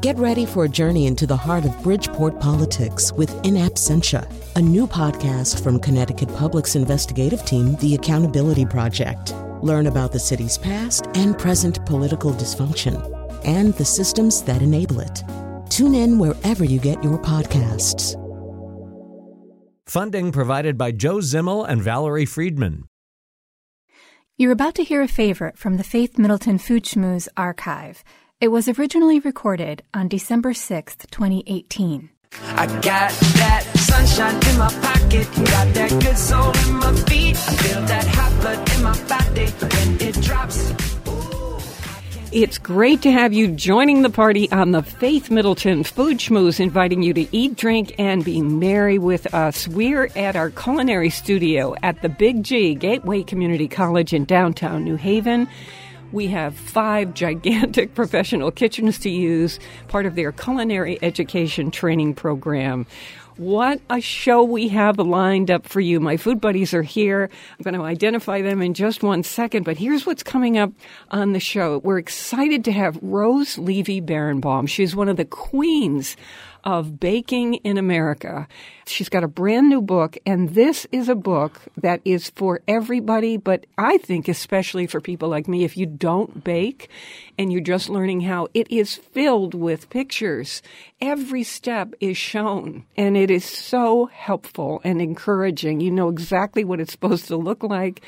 [0.00, 4.26] Get ready for a journey into the heart of Bridgeport politics with In Absentia,
[4.56, 9.34] a new podcast from Connecticut Public's investigative team, The Accountability Project.
[9.60, 12.96] Learn about the city's past and present political dysfunction
[13.44, 15.22] and the systems that enable it.
[15.68, 18.16] Tune in wherever you get your podcasts.
[19.86, 22.84] Funding provided by Joe Zimmel and Valerie Friedman.
[24.38, 28.02] You're about to hear a favorite from the Faith Middleton Food Schmooze archive.
[28.40, 32.08] It was originally recorded on December 6th, 2018.
[32.42, 37.36] I got that sunshine in my pocket, got that good soul in my feet.
[37.36, 40.72] I feel that hot blood in my body when it drops.
[42.32, 47.02] It's great to have you joining the party on the Faith Middleton Food Schmooze, inviting
[47.02, 49.68] you to eat, drink, and be merry with us.
[49.68, 54.96] We're at our culinary studio at the Big G Gateway Community College in downtown New
[54.96, 55.46] Haven.
[56.12, 62.86] We have five gigantic professional kitchens to use, part of their culinary education training program.
[63.36, 65.98] What a show we have lined up for you.
[65.98, 67.30] My food buddies are here.
[67.58, 70.72] I'm going to identify them in just one second, but here's what's coming up
[71.10, 71.78] on the show.
[71.78, 74.68] We're excited to have Rose Levy Beranbaum.
[74.68, 76.16] She's one of the queens
[76.64, 78.46] of baking in America.
[78.86, 83.36] She's got a brand new book, and this is a book that is for everybody,
[83.36, 85.64] but I think especially for people like me.
[85.64, 86.88] If you don't bake
[87.38, 90.62] and you're just learning how, it is filled with pictures.
[91.00, 95.80] Every step is shown, and it is so helpful and encouraging.
[95.80, 98.02] You know exactly what it's supposed to look like.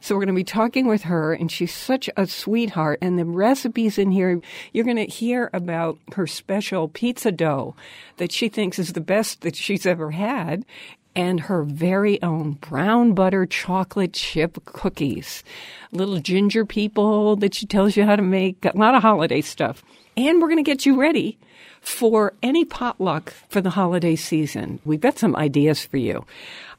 [0.00, 2.98] So we're going to be talking with her, and she's such a sweetheart.
[3.02, 4.40] And the recipes in here,
[4.72, 7.74] you're going to hear about her special pizza dough
[8.18, 10.64] that she thinks is the best that she's ever had,
[11.16, 15.42] and her very own brown butter chocolate chip cookies.
[15.90, 19.82] Little ginger people that she tells you how to make, a lot of holiday stuff.
[20.16, 21.38] And we're going to get you ready
[21.80, 24.78] for any potluck for the holiday season.
[24.84, 26.24] We've got some ideas for you.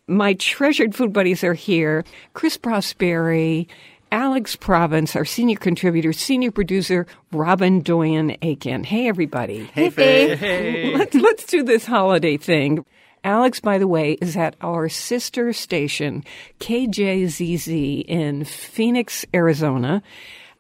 [0.10, 2.06] My treasured food buddies are here.
[2.34, 3.68] Chris Prosperi,
[4.10, 8.86] Alex Province, our senior contributor, senior producer, Robin Doyen Aiken.
[8.86, 9.66] Hey, everybody.
[9.66, 10.38] Hey, Faye.
[10.38, 10.96] Hey.
[10.96, 12.86] Let's, let's do this holiday thing.
[13.26, 16.24] Alex, by the way, is at our sister station,
[16.62, 20.02] KJZZ in Phoenix, Arizona.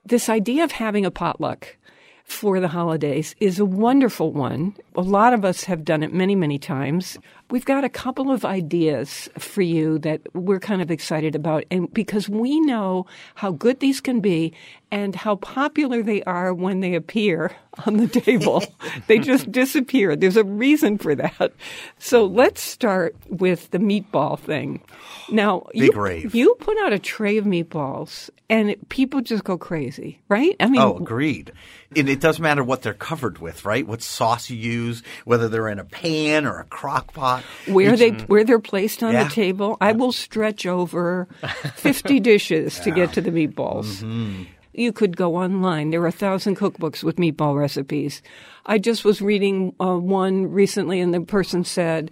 [0.05, 1.77] This idea of having a potluck
[2.25, 4.75] for the holidays is a wonderful one.
[4.97, 7.17] A lot of us have done it many, many times.
[7.49, 11.63] We've got a couple of ideas for you that we're kind of excited about.
[11.71, 14.53] And because we know how good these can be
[14.91, 18.63] and how popular they are when they appear on the table,
[19.07, 20.15] they just disappear.
[20.15, 21.53] There's a reason for that.
[21.99, 24.81] So let's start with the meatball thing.
[25.29, 25.91] Now, you,
[26.33, 30.55] you put out a tray of meatballs and it, people just go crazy, right?
[30.59, 31.51] I mean, Oh, agreed.
[31.95, 33.85] And it doesn't matter what they're covered with, right?
[33.85, 37.36] What sauce you use, whether they're in a pan or a crock pot.
[37.67, 39.25] Where Each- they where they're placed on Yeah.
[39.25, 39.77] the table.
[39.81, 41.27] I will stretch over
[41.75, 44.01] fifty dishes to get to the meatballs.
[44.03, 44.43] Mm-hmm.
[44.73, 45.89] You could go online.
[45.89, 48.21] There are a thousand cookbooks with meatball recipes.
[48.65, 52.11] I just was reading uh, one recently, and the person said.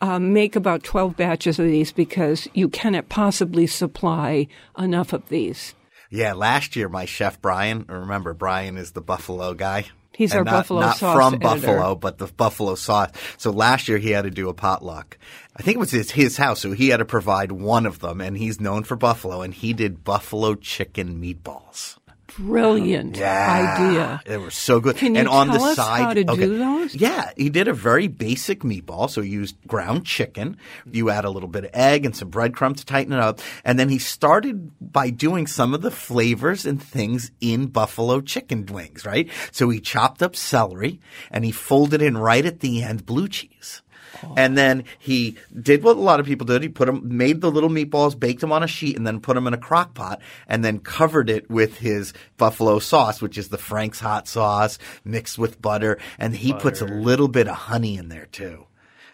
[0.00, 4.46] Uh, make about 12 batches of these because you cannot possibly supply
[4.76, 5.74] enough of these.
[6.10, 9.86] Yeah, last year my chef Brian, remember Brian is the Buffalo guy.
[10.16, 11.48] He's And our not, Buffalo not sauce from editor.
[11.48, 13.10] Buffalo, but the Buffalo sauce.
[13.36, 15.18] So last year he had to do a potluck.
[15.56, 18.20] I think it was his, his house, so he had to provide one of them,
[18.20, 21.98] and he's known for Buffalo, and he did buffalo chicken meatballs.
[22.38, 24.20] Brilliant idea.
[24.26, 24.96] They were so good.
[24.96, 26.46] Can you and on tell the us side, how to okay.
[26.46, 26.94] do those?
[26.94, 29.08] Yeah, he did a very basic meatball.
[29.08, 30.56] So he used ground chicken.
[30.90, 33.40] You add a little bit of egg and some breadcrumbs to tighten it up.
[33.64, 38.66] And then he started by doing some of the flavors and things in buffalo chicken
[38.66, 39.30] wings, right?
[39.52, 43.82] So he chopped up celery and he folded in right at the end blue cheese.
[44.22, 44.34] Oh.
[44.36, 46.62] And then he did what a lot of people did.
[46.62, 49.34] He put them, made the little meatballs, baked them on a sheet, and then put
[49.34, 53.48] them in a crock pot, and then covered it with his buffalo sauce, which is
[53.48, 55.98] the Frank's hot sauce mixed with butter.
[56.18, 58.66] And he puts a little bit of honey in there too.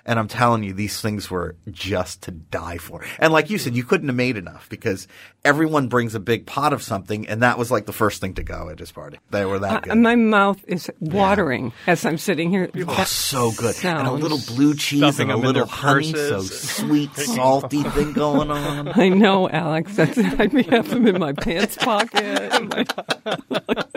[0.06, 3.05] And I'm telling you, these things were just to die for.
[3.19, 5.06] And like you said, you couldn't have made enough because
[5.44, 8.43] everyone brings a big pot of something, and that was like the first thing to
[8.43, 9.19] go at his party.
[9.31, 9.99] They were that Uh, good.
[9.99, 12.70] my mouth is watering as I'm sitting here.
[12.75, 13.76] Oh, That so good.
[13.85, 16.12] And a little blue cheese Stuffing and a little their honey.
[16.12, 18.88] So sweet, salty thing going on.
[18.88, 19.97] I know, Alex.
[19.97, 22.85] That's, I have them in my pants pocket, my,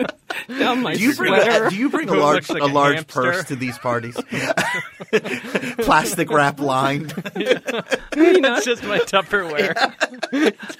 [0.58, 1.66] down my Do you bring sweater.
[1.66, 4.16] a, do you bring a large like a a large purse to these parties?
[5.78, 7.14] Plastic wrap lined.
[7.36, 9.74] it's just my Tupperware.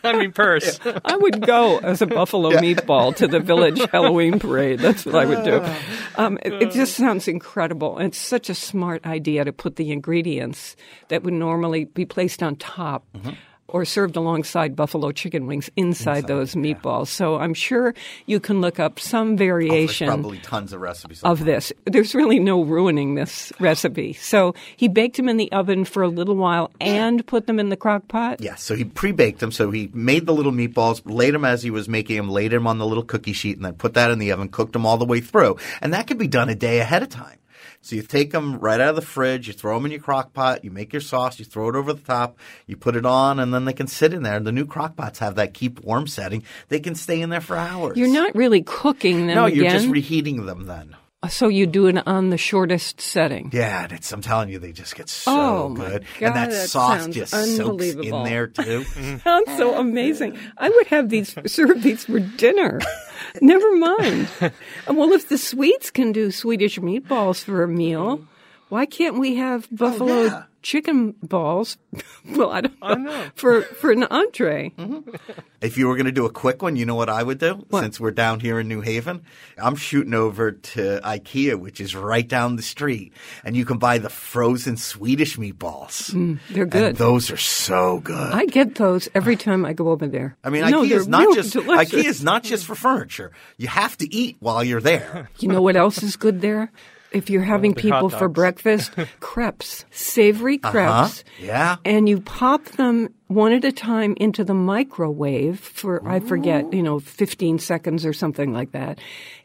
[0.02, 0.78] I mean, purse.
[1.04, 4.80] I would go as a buffalo meatball to the village Halloween parade.
[4.80, 5.60] That's what I would do.
[5.62, 5.80] Ah.
[6.16, 7.06] Um, it, it just ah.
[7.06, 7.98] sounds incredible.
[7.98, 10.76] And it's such a smart idea to put the ingredients
[11.08, 13.06] that would normally be placed on top.
[13.14, 13.30] Mm-hmm.
[13.74, 17.08] Or served alongside buffalo chicken wings inside, those meatballs.
[17.08, 17.92] So I'm sure
[18.24, 21.72] you can look up some Oh, variation probably tons of recipes of this.
[21.84, 24.12] There's really no ruining this recipe.
[24.12, 27.68] So he baked them in the oven for a little while and put them in
[27.68, 28.40] the crock pot.
[28.40, 29.50] Yeah, so he pre-baked them.
[29.50, 32.68] So he made the little meatballs, laid them as he was making them, laid them
[32.68, 34.98] on the little cookie sheet, and then put that in the oven, cooked them all
[34.98, 35.56] the way through.
[35.82, 37.38] And that could be done a day ahead of time.
[37.84, 40.32] So you take them right out of the fridge, you throw them in your crock
[40.32, 43.38] pot, you make your sauce, you throw it over the top, you put it on,
[43.38, 44.40] and then they can sit in there.
[44.40, 46.44] The new crock pots have that keep warm setting.
[46.70, 47.98] They can stay in there for hours.
[47.98, 49.58] You're not really cooking them No, again.
[49.64, 50.96] you're just reheating them then.
[51.28, 53.50] So you do it on the shortest setting.
[53.52, 56.04] Yeah, and it's, I'm telling you, they just get so Oh, good.
[56.18, 58.84] God, and that, that sauce just soaks in there too.
[59.24, 60.38] Sounds so amazing.
[60.58, 62.80] I would have these serve these for dinner.
[63.40, 64.28] Never mind.
[64.40, 64.50] Uh,
[64.88, 68.26] well, if the sweets can do Swedish meatballs for a meal,
[68.68, 70.42] why can't we have oh, buffalo yeah.
[70.64, 71.78] Chicken balls?
[72.30, 74.72] well, I don't know, for for an entree.
[74.76, 75.14] Mm-hmm.
[75.60, 77.64] If you were going to do a quick one, you know what I would do?
[77.70, 79.22] Since we're down here in New Haven,
[79.56, 83.12] I'm shooting over to IKEA, which is right down the street,
[83.44, 86.10] and you can buy the frozen Swedish meatballs.
[86.10, 86.82] Mm, they're good.
[86.82, 88.32] And those are so good.
[88.32, 90.36] I get those every time I go over there.
[90.42, 91.92] I mean, no, IKEA is not just delicious.
[91.92, 93.32] IKEA is not just for furniture.
[93.56, 95.30] You have to eat while you're there.
[95.38, 96.72] You know what else is good there?
[97.14, 101.24] If you're having people for breakfast, crepes, savory crepes.
[101.40, 101.76] Yeah.
[101.84, 106.82] And you pop them one at a time into the microwave for, I forget, you
[106.82, 108.98] know, 15 seconds or something like that.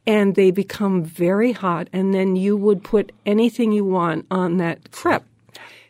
[0.06, 1.88] And they become very hot.
[1.94, 5.24] And then you would put anything you want on that crepe.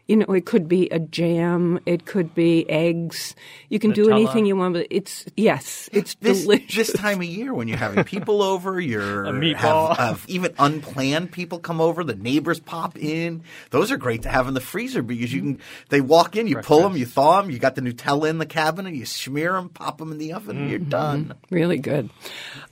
[0.10, 3.36] You know, it could be a jam, it could be eggs.
[3.70, 6.76] You can do anything you want, but it's, yes, it's This, delicious.
[6.76, 9.90] this time of year when you're having people over, you're A meatball.
[9.90, 12.04] Have, have even unplanned people come over.
[12.04, 13.44] The neighbors pop in.
[13.70, 15.60] Those are great to have in the freezer because you can.
[15.90, 17.52] They walk in, you pull them, you thaw them.
[17.52, 18.96] You got the Nutella in the cabinet.
[18.96, 20.58] You smear them, pop them in the oven.
[20.58, 20.70] Mm-hmm.
[20.70, 21.36] You're done.
[21.52, 22.10] Really good.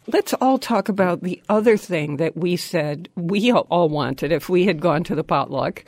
[0.08, 4.66] Let's all talk about the other thing that we said we all wanted if we
[4.66, 5.86] had gone to the potluck.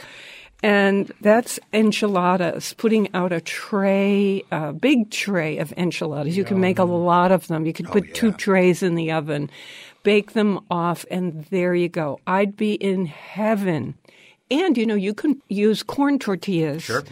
[0.61, 6.35] And that's enchiladas, putting out a tray, a big tray of enchiladas.
[6.35, 7.65] You can make a lot of them.
[7.65, 9.49] You could oh, put two trays in the oven,
[10.03, 12.19] bake them off, and there you go.
[12.27, 13.95] I'd be in heaven.
[14.51, 17.03] And, you know, you can use corn tortillas Sure.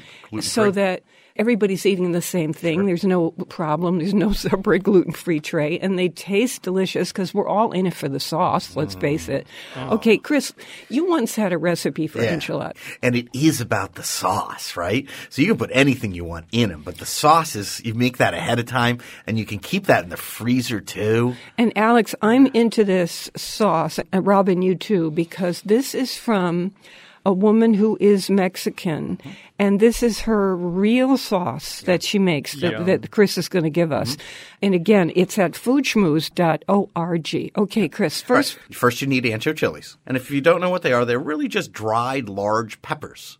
[0.41, 1.03] So that
[1.37, 2.85] everybody's eating the same thing.
[2.85, 3.99] There's no problem.
[3.99, 5.79] There's no separate gluten free tray.
[5.79, 9.01] And they taste delicious because we're all in it for the sauce, let's mm.
[9.01, 9.47] face it.
[9.75, 9.95] Oh.
[9.95, 10.53] Okay, Chris,
[10.89, 12.35] you once had a recipe for Yeah.
[12.35, 12.73] enchilada.
[13.01, 15.07] And it is about the sauce, right?
[15.29, 18.17] So you can put anything you want in them, but the sauce is, you make
[18.17, 21.35] that ahead of time and you can keep that in the freezer too.
[21.57, 26.73] And Alex, I'm into this sauce, and Robin, you too, because this is from
[27.27, 29.19] a woman who is Mexican,
[29.59, 32.85] and this is her real sauce that she makes that, Yum.
[32.85, 34.15] that Chris is going to give us.
[34.15, 34.57] Mm-hmm.
[34.61, 37.51] And again, it's at foodschmooze.org.
[37.57, 38.75] Okay, Chris, first, Right.
[38.75, 39.97] First, you need ancho chilies.
[40.07, 43.39] And if you don't know what they are, they're really just dried large peppers.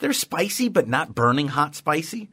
[0.00, 2.30] They're spicy, but not burning hot spicy.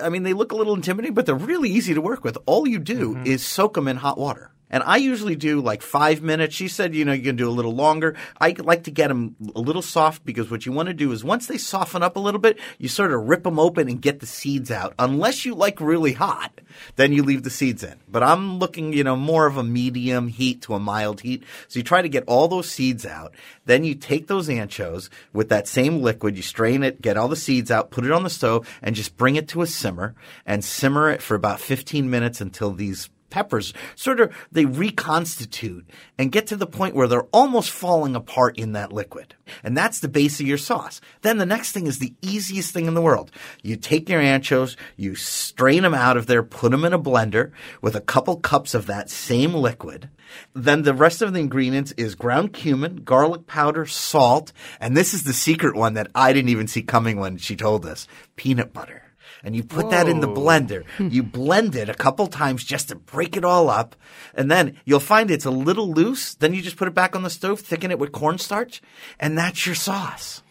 [0.00, 2.38] I mean, they look a little intimidating, but they're really easy to work with.
[2.46, 3.26] All you do mm-hmm.
[3.26, 4.50] is soak them in hot water.
[4.70, 6.54] And I usually do like five minutes.
[6.54, 8.16] She said, you know, you can do a little longer.
[8.40, 11.24] I like to get them a little soft because what you want to do is
[11.24, 14.20] once they soften up a little bit, you sort of rip them open and get
[14.20, 14.94] the seeds out.
[14.98, 16.60] Unless you like really hot,
[16.96, 17.98] then you leave the seeds in.
[18.08, 21.44] But I'm looking, you know, more of a medium heat to a mild heat.
[21.68, 23.34] So you try to get all those seeds out.
[23.64, 27.36] Then you take those anchos with that same liquid, you strain it, get all the
[27.36, 30.14] seeds out, put it on the stove, and just bring it to a simmer
[30.46, 36.32] and simmer it for about 15 minutes until these peppers sort of they reconstitute and
[36.32, 39.34] get to the point where they're almost falling apart in that liquid.
[39.62, 41.00] And that's the base of your sauce.
[41.22, 43.30] Then the next thing is the easiest thing in the world.
[43.62, 47.52] You take your anchos, you strain them out of there, put them in a blender
[47.80, 50.10] with a couple cups of that same liquid.
[50.54, 55.24] Then the rest of the ingredients is ground cumin, garlic powder, salt, and this is
[55.24, 58.06] the secret one that I didn't even see coming when she told us,
[58.36, 59.07] peanut butter
[59.42, 60.84] and you put that in the blender.
[60.96, 61.08] Hmm.
[61.10, 63.96] You blend it a couple times just to break it all up.
[64.34, 66.34] And then you'll find it's a little loose.
[66.34, 68.82] Then you just put it back on the stove, thicken it with cornstarch,
[69.18, 70.42] and that's your sauce.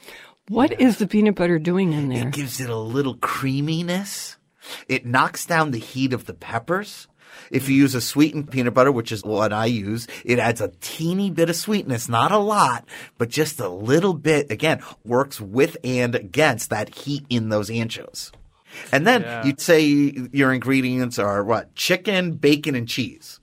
[0.47, 2.27] what is the peanut butter doing in there?
[2.27, 4.37] It gives it a little creaminess.
[4.87, 7.07] It knocks down the heat of the peppers.
[7.51, 10.71] If you use a sweetened peanut butter, which is what I use, it adds a
[10.81, 12.85] teeny bit of sweetness, not a lot,
[13.17, 14.51] but just a little bit.
[14.51, 18.31] Again, works with and against that heat in those anchos.
[18.91, 19.45] And then Yeah.
[19.45, 19.83] you'd say
[20.31, 21.73] your ingredients are what?
[21.75, 23.36] Chicken, bacon, and cheese.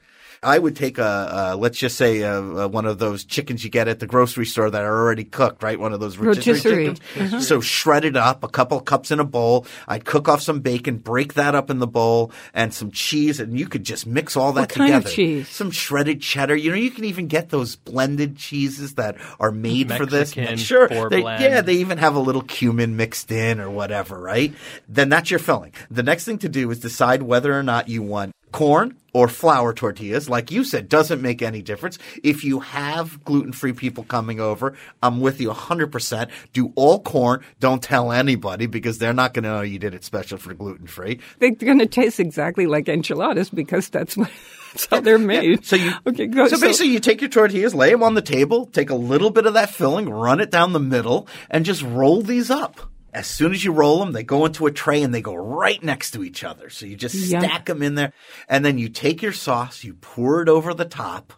[0.44, 3.70] I would take a, a let's just say a, a, one of those chickens you
[3.70, 5.78] get at the grocery store that are already cooked, right?
[5.80, 6.84] One of those rotisserie, Rotisserie.
[6.94, 7.00] chickens.
[7.32, 7.40] Uh-huh.
[7.40, 9.66] So shred it up, a couple cups in a bowl.
[9.88, 13.58] I'd cook off some bacon, break that up in the bowl, and some cheese, and
[13.58, 15.14] you could just mix all that What kind of together.
[15.16, 15.48] cheese?
[15.48, 16.54] Some shredded cheddar.
[16.56, 20.36] You know, you can even get those blended cheeses that are made for this.
[20.36, 21.42] Mexican Sure, they- blend.
[21.42, 24.52] yeah, they even have a little cumin mixed in or whatever, right?
[24.88, 25.72] Then that's your filling.
[25.90, 29.75] The next thing to do is decide whether or not you want corn or flour
[29.75, 30.28] tortillas.
[30.28, 31.99] Like you said, doesn't make any difference.
[32.23, 36.30] If you have gluten-free people coming over, I'm with you 100%.
[36.52, 37.42] Do all corn.
[37.58, 41.18] Don't tell anybody because they're not going to know you did it special for gluten-free.
[41.40, 44.30] They're going to taste exactly like enchiladas because that's what
[44.73, 45.64] that's how they're made.
[45.64, 46.26] So you okay?
[46.28, 49.30] Go, so, basically, you take your tortillas, lay them on the table, take a little
[49.30, 52.93] bit of that filling, run it down the middle, and just roll these up.
[53.14, 55.80] As soon as you roll them, they go into a tray and they go right
[55.83, 56.68] next to each other.
[56.68, 58.12] So you just stack them in there,
[58.49, 61.33] and then you take your sauce, you pour it over the top.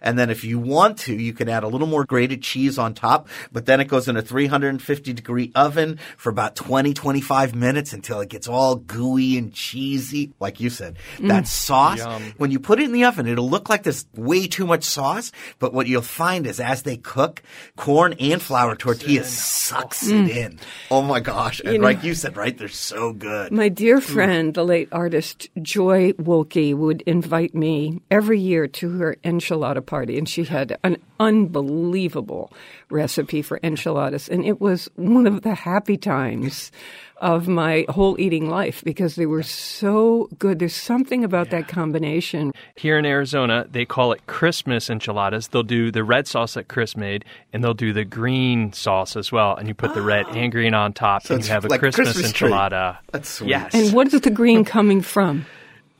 [0.00, 2.94] And then if you want to, you can add a little more grated cheese on
[2.94, 7.92] top, but then it goes in a 350 degree oven for about 20, 25 minutes
[7.92, 10.32] until it gets all gooey and cheesy.
[10.40, 11.28] Like you said, mm.
[11.28, 12.34] that sauce, Yum.
[12.38, 15.32] when you put it in the oven, it'll look like there's way too much sauce,
[15.58, 17.42] but what you'll find is as they cook,
[17.76, 20.28] corn and flour tortillas sucks mm.
[20.28, 20.60] it in.
[20.90, 21.60] Oh my gosh.
[21.60, 22.56] And You know- like you said, right?
[22.56, 23.52] They're so good.
[23.52, 24.02] My dear mm.
[24.02, 30.16] friend, the late artist Joy Wilkie, would invite me every year to her enchilada party,
[30.16, 32.52] and she had an unbelievable
[32.90, 36.70] recipe for enchiladas, and it was one of the happy times
[37.16, 40.60] of my whole eating life because they were so good.
[40.60, 42.52] There's something about that combination.
[42.76, 45.48] Here in Arizona, they call it Christmas enchiladas.
[45.48, 49.32] They'll do the red sauce that Chris made, and they'll do the green sauce as
[49.32, 49.56] well.
[49.56, 51.80] And you put the red and green on top, So and you have a like
[51.80, 52.98] Christmas, Christmas enchilada.
[53.10, 53.50] That's sweet.
[53.50, 53.74] Yes.
[53.74, 55.44] And what is the green coming from?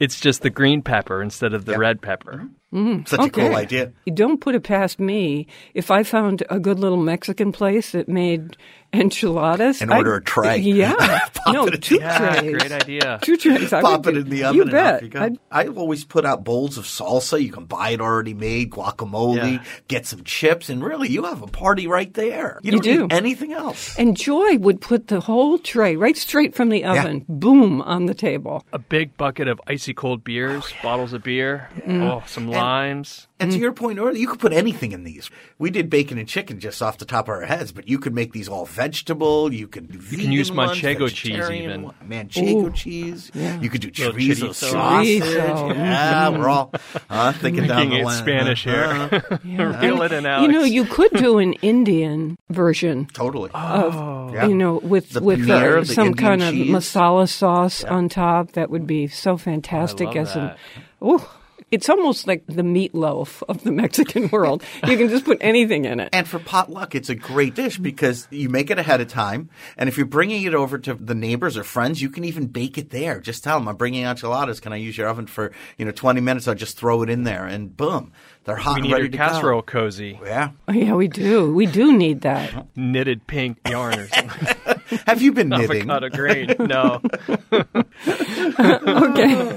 [0.00, 2.32] it's just the green pepper instead of the red pepper.
[2.32, 2.46] Mm-hmm.
[2.72, 3.92] Mm, Such a cool idea.
[4.06, 5.46] You don't put it past me.
[5.74, 8.56] If I found a good little Mexican place that made
[8.92, 10.56] enchiladas, And order I'd- a tray.
[10.60, 10.94] Yeah,
[11.34, 12.56] Pop no, it two the- Yeah, trays.
[12.58, 13.18] great idea.
[13.22, 13.72] Two trays.
[13.72, 14.56] I Pop would it do- in the oven.
[14.56, 14.94] You and bet.
[14.96, 15.20] off you go.
[15.20, 17.40] I'd- I always put out bowls of salsa.
[17.42, 19.62] You can buy it already made, guacamole, Yeah.
[19.88, 22.58] get some chips, and really, you have a party right there.
[22.62, 23.00] You You don't do.
[23.02, 23.96] need anything else.
[23.98, 28.14] and Joy would put the whole tray right straight from the oven, boom, on the
[28.14, 28.64] table.
[28.72, 32.02] A big bucket of icy cold beers, oh, bottles of beer, mm.
[32.02, 33.26] oh, some limes.
[33.38, 33.60] And to Mm.
[33.62, 35.30] your point earlier, you could put anything in these.
[35.58, 38.14] We did bacon and chicken just off the top of our heads, but you could
[38.14, 39.50] make these all vegetable.
[39.52, 41.82] You could do can vegan use ones, manchego cheese even.
[41.84, 43.30] one- Manchego cheese.
[43.34, 44.54] You could do Little chorizo chorizo.
[44.54, 45.76] sausage.
[45.76, 46.72] Yeah, we're all
[47.08, 48.18] uh, thinking down the line.
[48.18, 49.20] Spanish Uh-huh.
[49.42, 49.70] here.
[49.80, 50.46] Reel it in, Alex.
[50.52, 53.50] You know, you could do an Indian version Totally.
[53.54, 54.46] of, Yeah.
[54.48, 58.10] you know, with The with paneer, uh, the some Indian kind of masala sauce on
[58.10, 58.52] top.
[58.52, 60.08] That would be so fantastic.
[60.08, 60.58] love as an, that.
[61.70, 64.62] It's almost like the meatloaf of the Mexican world.
[64.86, 66.08] You can just put anything in it.
[66.12, 69.50] And for potluck, it's a great dish because you make it ahead of time.
[69.76, 72.76] And if you're bringing it over to the neighbors or friends, you can even bake
[72.78, 73.20] it there.
[73.20, 74.60] Just tell them, I'm bringing enchiladas.
[74.60, 76.48] Can I use your oven for, you know, 20 minutes?
[76.48, 78.12] I'll just throw it in there and boom,
[78.44, 79.66] they're hot we and need ready your to casserole go.
[79.66, 80.50] cozy, Yeah.
[80.68, 81.52] Oh, yeah, we do.
[81.52, 82.66] We do need that.
[82.76, 84.56] knitted pink yarn or something.
[85.06, 85.90] Have you been knitting?
[85.90, 86.54] Avocado grain.
[86.60, 87.00] No.
[88.60, 89.56] Okay.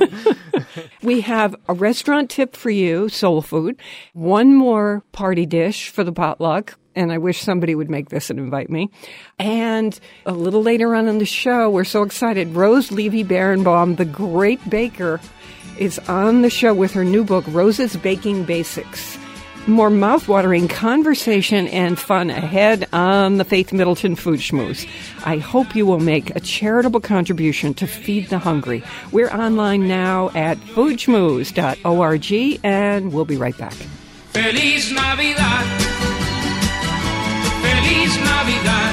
[1.02, 3.80] we have a restaurant tip for you, soul food.
[4.14, 6.78] One more party dish for the potluck.
[6.96, 8.90] And I wish somebody would make this and invite me.
[9.40, 12.50] And a little later on in the show, we're so excited.
[12.50, 15.20] Rose Levy Beranbaum, the great baker,
[15.80, 19.18] is on the show with her new book, Rose's Baking Basics.
[19.66, 24.86] More mouthwatering conversation and fun ahead on the Faith Middleton Food Schmooze.
[25.26, 28.84] I hope you will make a charitable contribution to feed the hungry.
[29.14, 33.72] We're online now at foodschmooze.org and we'll be right back.
[34.34, 35.66] Feliz Navidad.
[37.62, 38.93] Feliz Navidad.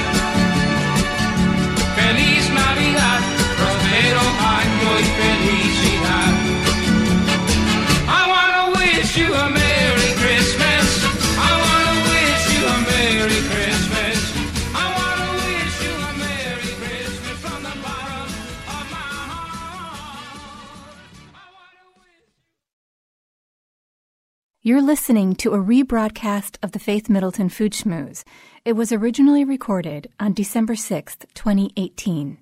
[24.81, 28.23] You're listening to a rebroadcast of the Faith Middleton Food Schmooze.
[28.65, 32.39] It was originally recorded on December 6th, 2018.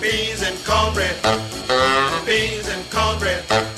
[0.00, 1.16] Beans and cornbread.
[2.24, 3.77] Beans and cornbread.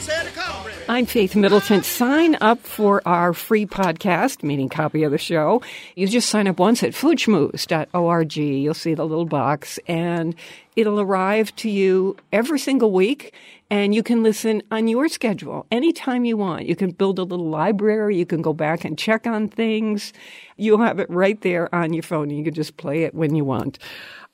[0.91, 1.83] I'm Faith Middleton.
[1.83, 5.61] Sign up for our free podcast, meaning copy of the show.
[5.95, 8.35] You just sign up once at foodschmooze.org.
[8.35, 10.35] You'll see the little box and
[10.75, 13.33] it'll arrive to you every single week
[13.69, 16.65] and you can listen on your schedule anytime you want.
[16.65, 18.17] You can build a little library.
[18.17, 20.11] You can go back and check on things.
[20.57, 23.33] You'll have it right there on your phone and you can just play it when
[23.33, 23.79] you want.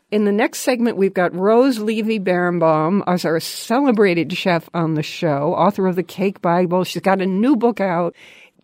[0.09, 5.03] In the next segment, we've got Rose Levy Beranbaum as our celebrated chef on the
[5.03, 6.85] show, author of the Cake Bible.
[6.85, 8.15] She's got a new book out.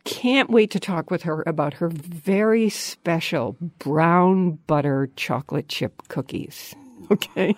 [0.05, 6.75] Can't wait to talk with her about her very special brown butter chocolate chip cookies.
[7.12, 7.53] Okay.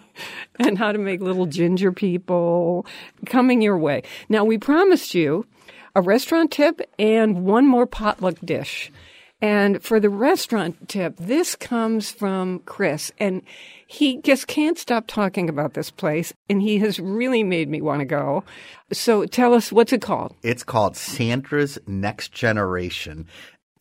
[0.57, 2.87] And how to make little ginger people
[3.27, 4.01] coming your way.
[4.27, 5.45] Now, we promised you
[5.93, 8.91] a restaurant tip and one more potluck dish.
[9.41, 13.41] And for the restaurant tip, this comes from Chris, and
[13.85, 17.99] he just can't stop talking about this place, and he has really made me want
[17.99, 18.43] to go.
[18.93, 20.35] So tell us, what's it called?
[20.41, 23.27] It's called Sandra's Next Generation,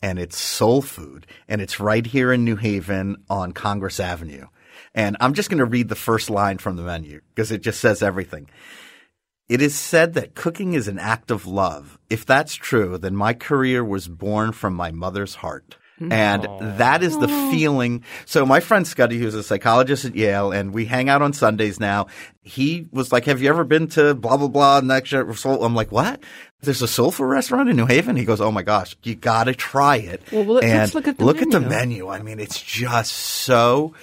[0.03, 4.47] and it's soul food, and it's right here in New Haven on Congress Avenue.
[4.95, 7.81] And I'm just going to read the first line from the menu because it just
[7.81, 8.49] says everything.
[9.49, 11.99] It is said that cooking is an act of love.
[12.09, 15.77] If that's true, then my career was born from my mother's heart.
[16.01, 16.13] Mm-hmm.
[16.13, 18.03] And that is the feeling.
[18.25, 21.79] So my friend Scuddy, who's a psychologist at Yale, and we hang out on Sundays
[21.79, 22.09] now.
[22.43, 25.93] He was like, "Have you ever been to blah blah blah next year?" I'm like,
[25.93, 26.21] "What?
[26.63, 29.45] There's a soul food restaurant in New Haven?" He goes, "Oh my gosh, you got
[29.45, 32.07] to try it." Well, let's and look at the look at the menu.
[32.07, 32.09] menu.
[32.09, 33.95] I mean, it's just so.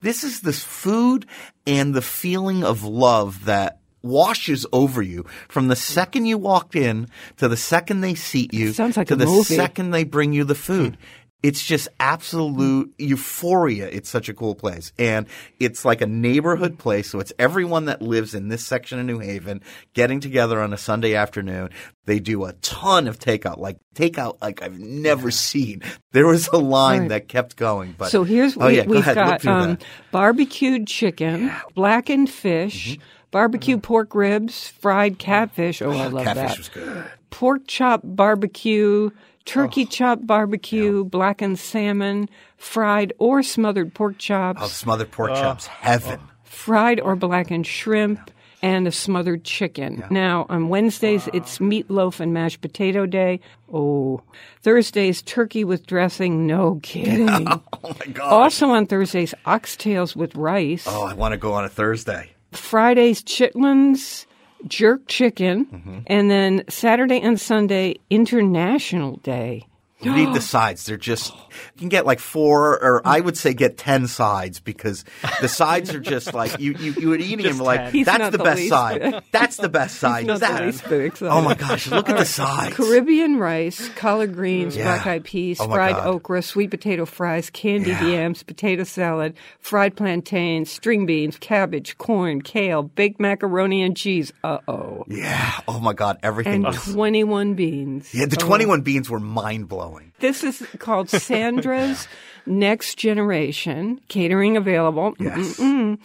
[0.00, 1.26] This is this food
[1.66, 7.08] and the feeling of love that washes over you from the second you walked in
[7.38, 9.56] to the second they seat you Sounds like to the movie.
[9.56, 10.96] second they bring you the food.
[11.42, 13.86] It's just absolute euphoria.
[13.86, 14.92] It's such a cool place.
[14.98, 15.26] And
[15.60, 17.10] it's like a neighborhood place.
[17.10, 19.60] So it's everyone that lives in this section of New Haven
[19.92, 21.68] getting together on a Sunday afternoon.
[22.06, 25.82] They do a ton of takeout, like takeout like I've never seen.
[26.12, 27.08] There was a line Right.
[27.10, 27.94] that kept going.
[27.98, 29.76] But So here's oh we, yeah, go we've ahead, got um.
[29.76, 29.82] Mm-hmm.
[30.12, 32.98] barbecued chicken, blackened fish,
[33.34, 33.82] barbecue uh-huh.
[33.82, 35.82] pork ribs, fried catfish.
[35.82, 36.58] Oh, I ah, love Catfish that.
[36.58, 37.04] was good.
[37.30, 39.10] Pork chop barbecue,
[39.44, 39.90] turkey Oh.
[39.90, 45.34] chop barbecue, blackened salmon, fried or smothered pork chops, Oh, smothered pork oh.
[45.34, 46.20] chops, heaven.
[46.22, 46.30] Oh.
[46.44, 48.30] fried or blackened shrimp,
[48.62, 50.04] and a smothered chicken.
[50.10, 53.40] Now, on Wednesdays, it's meatloaf and mashed potato day.
[53.70, 54.22] Oh,
[54.62, 56.46] Thursdays, turkey with dressing.
[56.46, 57.46] No kidding.
[57.86, 58.32] Oh my god.
[58.32, 60.86] Also on Thursdays, oxtails with rice.
[60.88, 62.33] Oh, I want to go on a Thursday.
[62.54, 64.26] Fridays, chitlins,
[64.66, 65.98] jerk chicken, Mm-hmm.
[66.06, 69.66] and then Saturday and Sunday, International Day.
[70.04, 70.84] You need the sides.
[70.86, 75.04] They're just you can get like four, or I would say get ten sides because
[75.40, 78.38] the sides are just like you you, you would eat them like He's that's the,
[78.38, 79.22] the best side.
[79.32, 80.26] That's the best side.
[80.26, 81.32] not the That- least bit excited.
[81.32, 81.86] Oh my gosh!
[81.88, 82.74] Look at the sides.
[82.76, 84.84] Caribbean rice, collard greens, Yeah.
[84.94, 86.06] black eyed peas, Oh fried God.
[86.06, 88.06] okra, sweet potato fries, candied Yeah.
[88.06, 94.32] yams, potato salad, fried plantains, string beans, cabbage, corn, kale, baked macaroni and cheese.
[94.42, 95.04] Uh oh.
[95.08, 95.60] Yeah.
[95.68, 96.18] Oh my God!
[96.22, 96.92] Everything And was.
[96.92, 98.12] 21 beans.
[98.14, 98.46] Yeah, the Oh.
[98.46, 99.93] twenty-one beans were mind blowing.
[100.20, 102.06] This is called Sandra's
[102.46, 104.00] Next Generation.
[104.08, 105.14] Catering available.
[105.18, 105.58] Yes.
[105.58, 105.98] Mm-mm.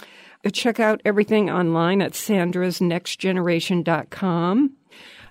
[0.45, 4.71] Uh, check out everything online at sandrasnextgeneration.com.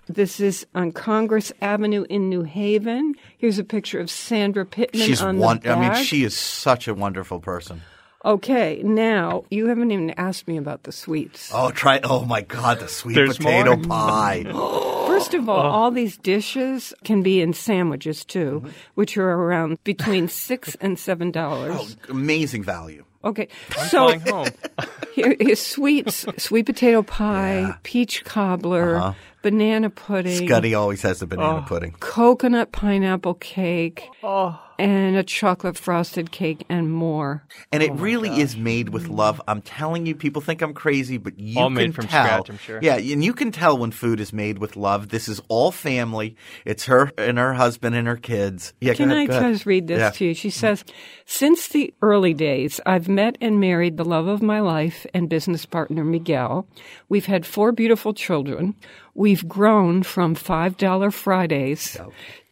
[0.08, 3.14] This is on Congress Avenue in New Haven.
[3.36, 5.60] Here's a picture of Sandra Pittman She's on one.
[5.60, 7.82] the I mean, she is such a wonderful person.
[8.24, 11.50] Okay, now you haven't even asked me about the sweets.
[11.54, 12.00] Oh, try!
[12.02, 13.86] Oh my God, the sweet There's potato more?
[13.86, 14.44] pie.
[15.18, 18.68] First of all, all these dishes can be in sandwiches too, Mm-hmm.
[18.94, 21.74] which are around between six and seven dollars.
[22.08, 23.04] Oh, amazing value.
[23.24, 24.46] Okay, I'm so home.
[25.14, 27.74] Here, here's sweets: sweet potato pie, Yeah.
[27.82, 29.12] peach cobbler, Uh-huh.
[29.42, 31.96] banana pudding, Scuddy always has the banana pudding.
[31.98, 37.44] coconut pineapple cake, Oh, and a chocolate frosted cake, and more.
[37.72, 39.40] And it oh really is made with love.
[39.48, 42.24] I'm telling you, people think I'm crazy, but you All can made from tell.
[42.24, 42.78] scratch, I'm sure.
[42.82, 45.08] Yeah, and you can tell when food is made with love.
[45.08, 46.36] This is all family.
[46.64, 48.74] It's her and her husband and her kids.
[48.80, 50.10] Yeah, Can ahead, I just read this Yeah.
[50.10, 50.34] to you?
[50.34, 50.84] She says,
[51.24, 55.28] Since the early days, I've I've met and married the love of my life and
[55.28, 56.66] business partner, Miguel.
[57.08, 58.74] We've had four beautiful children.
[59.14, 61.96] We've grown from $5 Fridays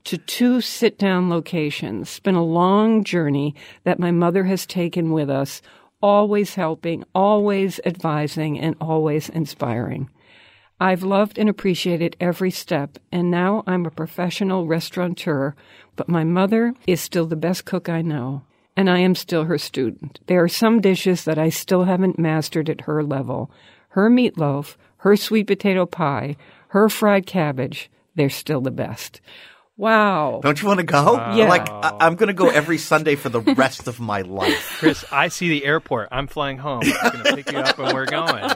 [0.06, 2.08] to two sit down locations.
[2.08, 5.60] It's been a long journey that my mother has taken with us,
[6.00, 10.08] always helping, always advising, and always inspiring.
[10.78, 15.56] I've loved and appreciated every step, and now I'm a professional restaurateur,
[15.96, 18.42] but my mother is still the best cook I know,
[18.76, 20.20] and I am still her student.
[20.28, 23.50] There are some dishes that I still haven't mastered at her level.
[23.88, 26.36] Her meatloaf, her sweet potato pie,
[26.68, 29.20] her fried cabbage, they're still the best.
[29.78, 30.40] Wow.
[30.42, 31.16] Don't you want to go?
[31.34, 31.48] Yeah.
[31.48, 34.76] Like I- I'm going to go every Sunday for the rest of my life.
[34.78, 36.08] Chris, I see the airport.
[36.10, 36.82] I'm flying home.
[37.02, 38.52] I'm going to pick you up and we're going.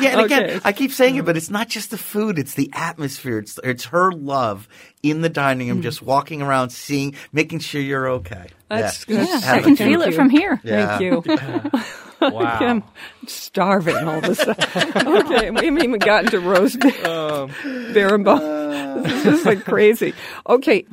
[0.00, 0.44] Yeah, and Okay.
[0.44, 3.38] again, I keep saying it, but it's not just the food; it's the atmosphere.
[3.38, 4.66] It's it's her love
[5.02, 8.46] in the dining room, just walking around, seeing, making sure you're okay.
[8.68, 9.16] That's yeah.
[9.18, 9.28] good.
[9.28, 10.60] Yeah, I can feel it from here.
[10.64, 10.98] Yeah.
[10.98, 11.80] Thank you.
[12.22, 12.58] Wow.
[12.60, 12.84] I'm
[13.26, 15.08] starving all of a sudden.
[15.08, 17.50] okay, we haven't even gotten to roast Um,
[17.92, 18.61] bear and bone.
[19.02, 20.14] This is like crazy.
[20.48, 20.84] Okay,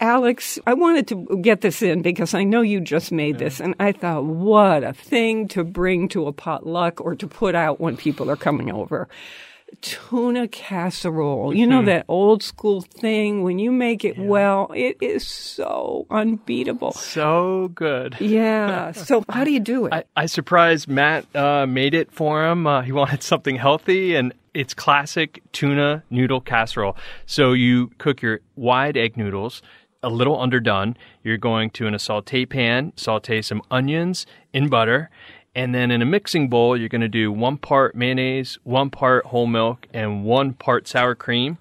[0.00, 3.74] Alex, I wanted to get this in because I know you just made this, and
[3.80, 7.96] I thought, what a thing to bring to a potluck or to put out when
[7.96, 9.08] people are coming over.
[9.82, 11.54] Tuna casserole.
[11.54, 11.70] You Mm-hmm.
[11.70, 16.92] know that old school thing when you make it well, it is so unbeatable.
[16.92, 18.16] so good.
[18.20, 18.92] Yeah.
[18.92, 19.92] So how do you do it?
[19.92, 22.66] I, I surprised Matt uh, made it for him.
[22.66, 26.96] Uh, he wanted something healthy, and it's classic tuna noodle casserole.
[27.26, 29.62] So you cook your wide egg noodles
[30.02, 30.96] a little underdone.
[31.24, 35.10] You're going to in a saute pan saute some onions in butter.
[35.56, 39.24] And then in a mixing bowl, you're going to do one part mayonnaise, one part
[39.24, 41.56] whole milk, and one part sour cream,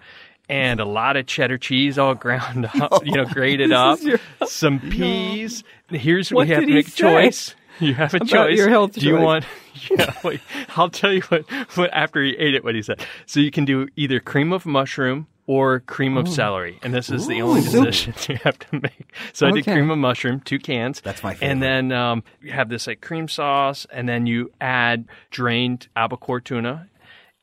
[0.50, 3.98] and a lot of cheddar cheese all ground up, you know, grated up,
[4.46, 5.64] some peas.
[5.90, 7.56] Here's What we have to make a choice.
[7.80, 8.58] You have a choice.
[8.58, 9.46] your health do you want?
[9.90, 10.42] Yeah, wait.
[10.76, 11.50] I'll tell you what.
[11.76, 13.06] What after he ate it, what he said.
[13.26, 17.28] So you can do either cream of mushroom or cream of celery, and this is
[17.28, 19.14] the only decision you have to make.
[19.34, 21.02] So I did cream of mushroom, two cans.
[21.02, 21.52] That's my favorite.
[21.52, 26.42] And then um, you have this like cream sauce, and then you add drained albacore
[26.42, 26.88] tuna.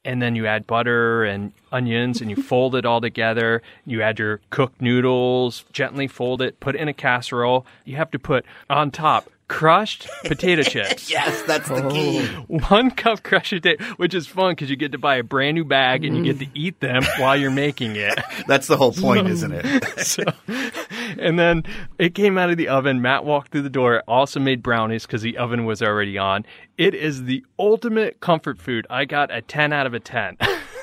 [0.05, 3.62] And then you add butter and onions and you fold it all together.
[3.87, 7.65] You add your cooked noodles, gently fold it, put it in a casserole.
[7.85, 11.11] You have to put on top crushed potato chips.
[11.11, 12.28] Yes, that's the key.
[12.50, 12.59] Oh.
[12.68, 15.64] One cup crushed potato, which is fun because you get to buy a brand new
[15.64, 18.18] bag and you get to eat them while you're making it.
[18.46, 19.98] That's the whole point, isn't it?
[19.98, 20.24] so,
[21.18, 21.64] and then
[21.98, 23.02] it came out of the oven.
[23.02, 24.02] Matt walked through the door.
[24.09, 26.44] Also made brownies because the oven was already on.
[26.78, 28.87] It is the ultimate comfort food.
[28.90, 30.37] I got a ten out of a ten.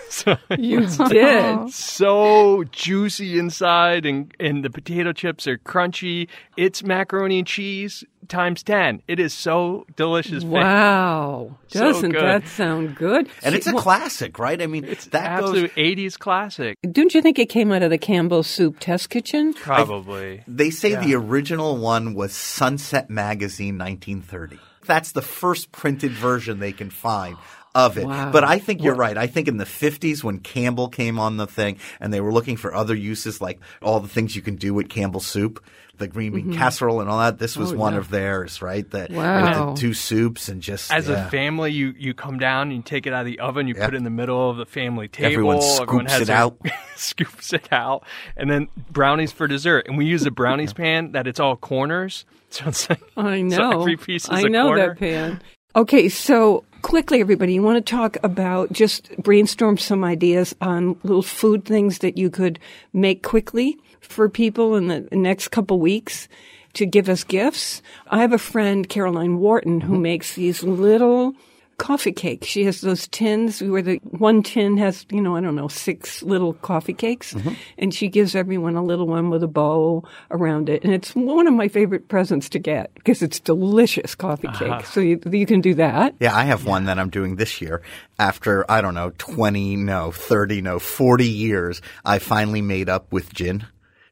[0.10, 1.72] so you did.
[1.72, 6.28] so juicy inside, and and the potato chips are crunchy.
[6.56, 9.02] It's macaroni and cheese times ten.
[9.08, 10.44] It is so delicious.
[10.44, 11.58] Wow.
[11.68, 12.24] So Doesn't good.
[12.24, 13.28] that sound good?
[13.44, 14.62] And it's a Well, classic, right?
[14.62, 15.50] I mean, It's that goes.
[15.50, 16.78] absolute '80s classic.
[16.90, 19.54] Don't you think it came out of the Campbell Soup test kitchen?
[19.54, 20.44] Probably.
[20.48, 24.60] They say the original one was Sunset Magazine 1930.
[24.86, 27.38] That's the first printed version they can find
[27.76, 28.08] of it.
[28.08, 28.32] Wow.
[28.32, 29.16] But I think you're right.
[29.16, 32.58] I think in the 50s when Campbell came on the thing and they were looking
[32.58, 35.64] for other uses like all the things you can do with Campbell soup,
[36.00, 36.54] the green bean mm-hmm.
[36.58, 38.00] casserole and all that, this was Oh, one yeah.
[38.00, 38.90] of theirs, right?
[38.90, 39.68] The, Wow.
[39.68, 41.28] With the two soups and just As yeah.
[41.28, 43.76] a family, you, you come down and you take it out of the oven, you
[43.76, 43.86] Yep.
[43.86, 45.32] put it in the middle of the family table.
[45.32, 46.58] Everyone scoops has it their- out.
[46.96, 48.04] scoops it out.
[48.36, 49.88] And then brownies for dessert.
[49.88, 52.26] And we use a brownies pan that it's all corners.
[52.52, 53.82] So it's like, I so know.
[53.82, 54.88] every piece is I a know corner.
[54.88, 55.40] that pan.
[55.76, 61.22] Okay, so quickly, everybody, you want to talk about just brainstorm some ideas on little
[61.22, 62.60] food things that you could
[62.94, 66.28] make quickly for people in the next couple weeks
[66.74, 67.82] to give us gifts.
[68.08, 70.02] I have a friend, Caroline Wharton, who mm-hmm.
[70.02, 71.36] makes these little
[71.80, 72.44] coffee cake.
[72.44, 76.22] She has those tins where the one tin has, you know, I don't know, six
[76.22, 77.34] little coffee cakes.
[77.34, 77.54] Mm-hmm.
[77.80, 80.84] And she gives everyone a little one with a bow around it.
[80.84, 84.78] And it's one of my favorite presents to get because it's delicious coffee uh-huh.
[84.78, 84.86] cake.
[84.86, 86.14] So you, you can do that.
[86.20, 87.82] Yeah, I have one that I'm doing this year.
[88.20, 93.34] After, I don't know, 20, no, 30, no, 40 years, I finally made up with
[93.34, 93.66] gin.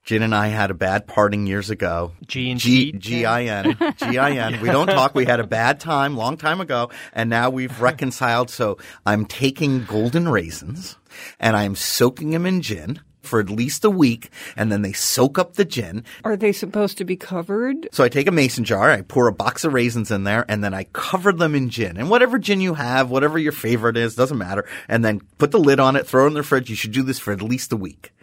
[0.07, 2.13] Gin and I had a bad parting years ago.
[2.25, 2.97] G and G G?
[2.97, 4.61] G I N G I N.
[4.61, 5.13] We don't talk.
[5.13, 8.49] We had a bad time long time ago, and now we've reconciled.
[8.49, 10.95] So I'm taking golden raisins
[11.41, 15.37] and I'm soaking them in gin for at least a week, and then they soak
[15.37, 16.05] up the gin.
[16.23, 17.89] Are they supposed to be covered?
[17.91, 20.63] So I take a mason jar, I pour a box of raisins in there, and
[20.63, 21.97] then I cover them in gin.
[21.97, 24.65] And whatever gin you have, whatever your favorite is, doesn't matter.
[24.87, 26.69] And then put the lid on it, throw it in the fridge.
[26.69, 28.13] You should do this for at least a week.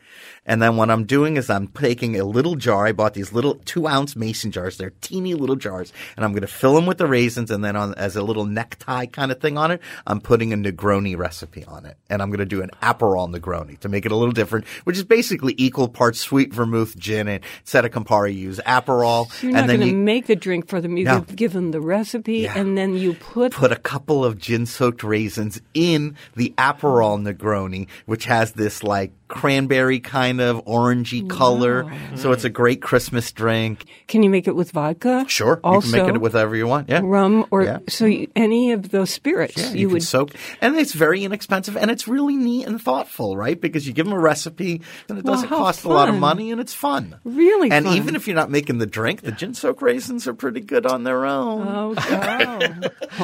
[0.46, 2.87] And then what I'm doing is I'm taking a little jar.
[2.87, 4.76] I bought these little two ounce mason jars.
[4.76, 5.92] They're teeny little jars.
[6.16, 7.50] And I'm going to fill them with the raisins.
[7.50, 10.57] And then on, as a little necktie kind of thing on it, I'm putting a
[10.57, 11.96] Negroni recipe on it.
[12.11, 14.96] And I'm going to do an Aperol Negroni to make it a little different, which
[14.96, 19.30] is basically equal parts sweet vermouth, gin, and instead of Campari, you use Aperol.
[19.42, 20.96] You're and not going to you make the drink for them.
[20.96, 21.20] You No.
[21.20, 22.59] give them the recipe, Yeah.
[22.59, 27.88] and then you put, put a couple of gin soaked raisins in the Aperol Negroni,
[28.07, 31.90] which has this like cranberry kind of orangey color.
[32.16, 33.87] So it's a great Christmas drink.
[34.06, 35.24] Can you make it with vodka?
[35.28, 35.60] Sure.
[35.64, 36.88] Also, you can make it with whatever you want.
[36.88, 37.00] Yeah.
[37.02, 37.78] rum or Yeah.
[37.88, 40.02] so you, any of those spirits Yeah, you, you can would.
[40.02, 43.60] soak, and it's very inexpensive, and it's really neat and thoughtful, right?
[43.60, 46.50] Because you give them a recipe, and it doesn't how cost a lot of money,
[46.50, 47.16] and it's fun.
[47.24, 47.96] Really and fun.
[47.96, 51.04] even if you're not making the drink, the gin soaked raisins are pretty good on
[51.04, 51.66] their own.
[51.66, 52.70] Oh, oh,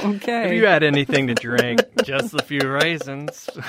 [0.17, 0.49] okay.
[0.49, 3.49] If you had anything to drink, just a few raisins.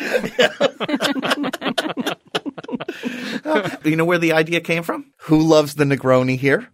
[3.84, 5.12] You know where the idea came from?
[5.24, 6.68] Who loves the Negroni here?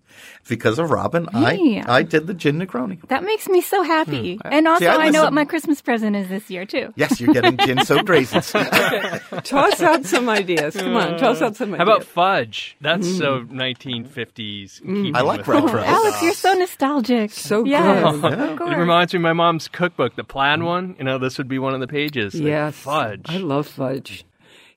[0.51, 1.81] Because of Robin, Me.
[1.81, 3.01] I I did the gin Negroni.
[3.07, 4.35] That makes me so happy.
[4.35, 4.53] Hmm.
[4.53, 6.93] And also, I I, know what my Christmas present is this year, too.
[6.97, 8.51] Yes, you're getting gin soaked raisins.
[9.45, 10.75] toss out some ideas.
[10.75, 11.79] Come on, toss out some ideas.
[11.79, 12.77] How about fudge?
[12.81, 13.17] That's hmm.
[13.19, 14.81] so 1950s.
[14.81, 14.95] Hmm.
[14.97, 15.89] keeping I like with red all crust.
[15.89, 17.31] Alex, you're so nostalgic.
[17.31, 18.33] So yes, good.
[18.33, 18.73] of course.
[18.73, 20.65] It reminds me of my mom's cookbook, the plaid hmm.
[20.65, 20.97] one.
[20.99, 22.35] You know, this would be one of the pages.
[22.35, 23.27] like, fudge.
[23.29, 24.25] I love fudge.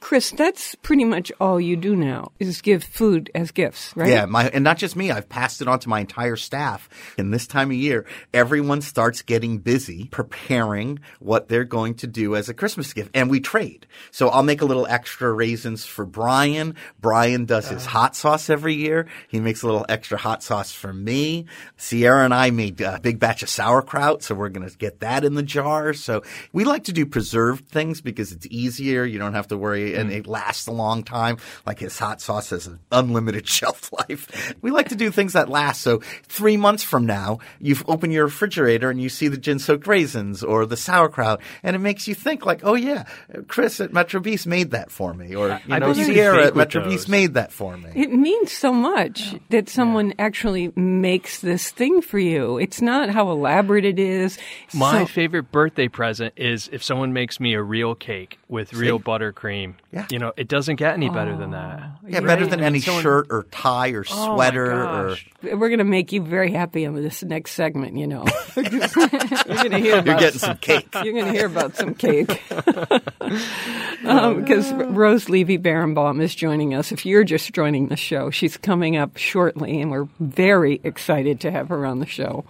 [0.03, 4.09] Chris, that's pretty much all you do now is give food as gifts, right?
[4.09, 5.11] Yeah, my and not just me.
[5.11, 6.89] I've passed it on to my entire staff.
[7.17, 12.35] And this time of year, everyone starts getting busy preparing what they're going to do
[12.35, 13.87] as a Christmas gift, and we trade.
[14.11, 16.75] So I'll make a little extra raisins for Brian.
[16.99, 17.91] Brian does his uh.
[17.91, 19.07] hot sauce every year.
[19.29, 21.45] He makes a little extra hot sauce for me.
[21.77, 25.23] Sierra and I made a big batch of sauerkraut, so we're going to get that
[25.23, 25.93] in the jar.
[25.93, 29.05] So we like to do preserved things because it's easier.
[29.05, 31.37] You don't have to worry, and it lasts a long time.
[31.65, 34.53] Like his hot sauce has an unlimited shelf life.
[34.61, 35.81] We like to do things that last.
[35.81, 39.87] So three months from now, you open your refrigerator and you see the gin soaked
[39.87, 43.05] raisins or the sauerkraut, and it makes you think like, oh yeah,
[43.47, 46.39] Chris at Metro Bis made that for me, or you I know, bet you Sierra
[46.39, 46.93] at with Metro those.
[46.93, 47.89] Beast made that for me.
[47.95, 52.57] It means so much that someone actually makes this thing for you.
[52.57, 54.37] It's not how elaborate it is.
[54.73, 58.99] My So- favorite birthday present is if someone makes me a real cake with real
[58.99, 59.75] buttercream.
[59.91, 60.07] Yeah.
[60.09, 61.83] You know, it doesn't get any better than that.
[62.07, 65.27] Yeah, better than any Someone- shirt or tie or Oh, my sweater or gosh.
[65.43, 68.25] We're going to make you very happy in this next segment, you know.
[68.55, 70.87] You're going to hear about you're getting some cake.
[71.03, 72.41] You're going to hear about some cake.
[74.05, 76.91] Um, because Rose Levy Beranbaum is joining us.
[76.91, 81.51] If you're just joining the show, she's coming up shortly, and we're very excited to
[81.51, 82.43] have her on the show.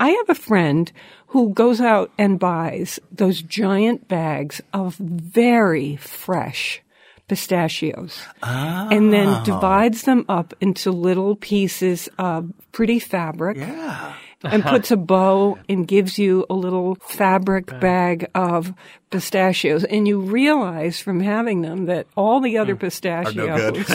[0.00, 0.90] I have a friend
[1.28, 6.82] who goes out and buys those giant bags of very fresh
[7.28, 9.44] pistachios and then oh.
[9.44, 14.14] divides them up into little pieces of pretty fabric Yeah.
[14.42, 18.72] And puts a bow and gives you a little fabric bag of
[19.10, 19.84] pistachios.
[19.84, 22.80] And you realize from having them that all the other hmm.
[22.80, 23.86] pistachios are, good.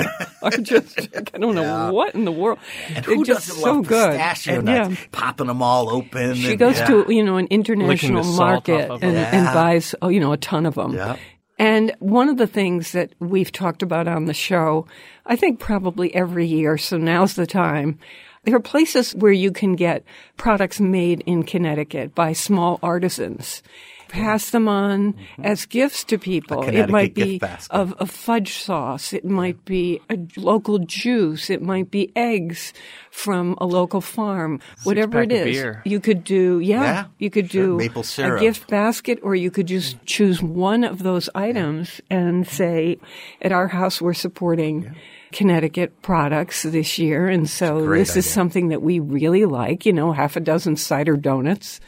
[0.43, 2.59] are just, I don't know what in the world.
[2.89, 4.19] And They're who just doesn't so love good.
[4.47, 4.95] And, yeah.
[5.11, 6.35] Popping them all open.
[6.35, 6.87] She and- goes yeah.
[6.87, 10.65] to, you know, an international market of and, and buys, oh, you know, a ton
[10.65, 10.93] of them.
[10.93, 11.17] Yeah.
[11.57, 14.87] And one of the things that we've talked about on the show,
[15.25, 17.99] I think probably every year, so now's the time.
[18.45, 20.03] There are places where you can get
[20.37, 23.63] products made in Connecticut by small artisans.
[24.07, 26.63] Pass them on as gifts to people.
[26.63, 29.13] It might be of a fudge sauce.
[29.13, 31.49] It might be a local juice.
[31.49, 32.73] It might be eggs
[33.11, 34.59] from a local farm.
[34.83, 35.81] Whatever it is, beer.
[35.85, 36.59] you could do.
[36.59, 37.65] Yeah, Yeah, you could sure.
[37.65, 42.47] do Maple a gift basket, or you could just choose one of those items and
[42.47, 42.97] say,
[43.41, 44.95] at our house, we're supporting
[45.31, 47.27] Connecticut products this year.
[47.27, 51.17] And so this is something that we really like, you know, half a dozen cider
[51.17, 51.79] donuts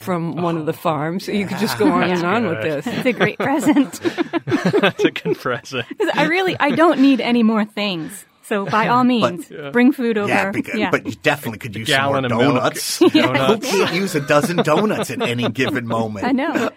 [0.00, 1.28] from one of the oh, farms.
[1.28, 2.86] You could just go on and on with this.
[2.86, 4.00] It's a great present.
[4.46, 5.86] That's a good present.
[6.14, 8.24] I really, I don't need any more things.
[8.44, 10.30] So by all means, bring food over.
[10.30, 12.98] Yeah, because, but you definitely could use some more of donuts.
[13.12, 13.70] Donuts.
[13.70, 16.24] Who can't use a dozen donuts at any given moment?
[16.24, 16.70] I know.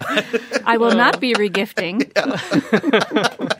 [0.65, 2.12] I will not be regifting.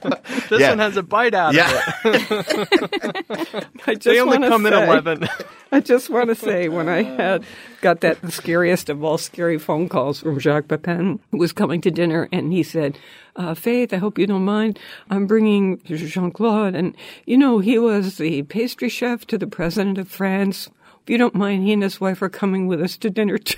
[0.50, 0.70] This Yeah.
[0.70, 1.62] one has a bite out of
[2.06, 3.68] it.
[3.88, 5.28] I just They only wanna come in say- 11.
[5.72, 7.46] I just want to say when I had
[7.80, 11.80] got that the scariest of all scary phone calls from Jacques Pepin, who was coming
[11.82, 12.98] to dinner, and he said,
[13.38, 14.78] uh, "Faith, I hope you don't mind.
[15.10, 16.94] I'm bringing Jean Claude, and
[17.26, 20.70] you know he was the pastry chef to the president of France."
[21.04, 23.58] If you don't mind, he and his wife are coming with us to dinner too.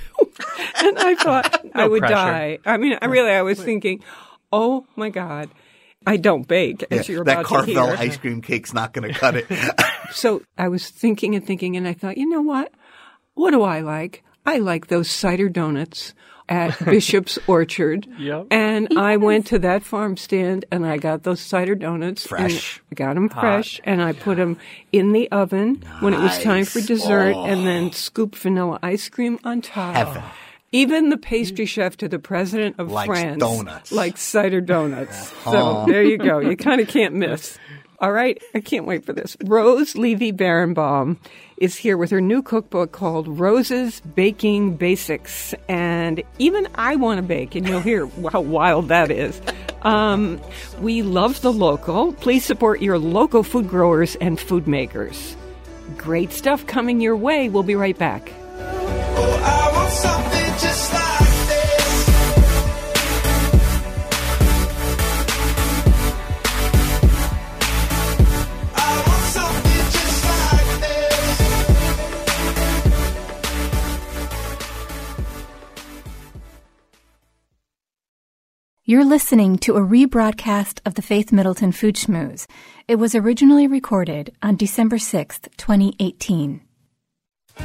[0.77, 2.13] and I thought I would pressure.
[2.13, 2.59] die.
[2.65, 4.01] I mean, I really, I was thinking,
[4.53, 5.49] oh my God.
[6.05, 7.81] I don't bake, as Yeah, you're that about to hear.
[7.97, 9.45] ice cream cake's not going to cut it.
[10.11, 12.71] So I was thinking and thinking, and I thought, you know what?
[13.33, 14.23] What do I like?
[14.45, 16.13] I like those cider donuts
[16.47, 18.05] at Bishop's Orchard.
[18.19, 18.47] Yep.
[18.51, 22.27] And I went to that farm stand and I got those cider donuts.
[22.27, 22.79] Fresh.
[22.91, 24.59] I got them fresh and I put them
[24.91, 27.45] in the oven when it was time for dessert Oh.
[27.45, 27.91] and then oh.
[27.91, 29.95] scooped vanilla ice cream on top.
[29.95, 30.21] Heaven.
[30.73, 33.91] Even the pastry chef to the president of Likes France donuts.
[33.91, 35.31] likes cider donuts.
[35.43, 36.39] So there you go.
[36.39, 37.57] You kind of can't miss.
[37.99, 39.37] All right, I can't wait for this.
[39.45, 41.17] Rose Levy Beranbaum
[41.57, 45.53] is here with her new cookbook called Rose's Baking Basics.
[45.69, 49.39] And even I want to bake, and you'll hear how wild that is.
[49.83, 50.41] Um,
[50.81, 52.13] we love the local.
[52.13, 55.37] Please support your local food growers and food makers.
[55.97, 57.47] Great stuff coming your way.
[57.47, 58.31] We'll be right back.
[58.59, 59.62] I
[78.93, 82.45] You're listening to a rebroadcast of the Faith Middleton Food Schmooze.
[82.87, 86.61] It was originally recorded on December 6th, 2018.
[87.57, 87.63] I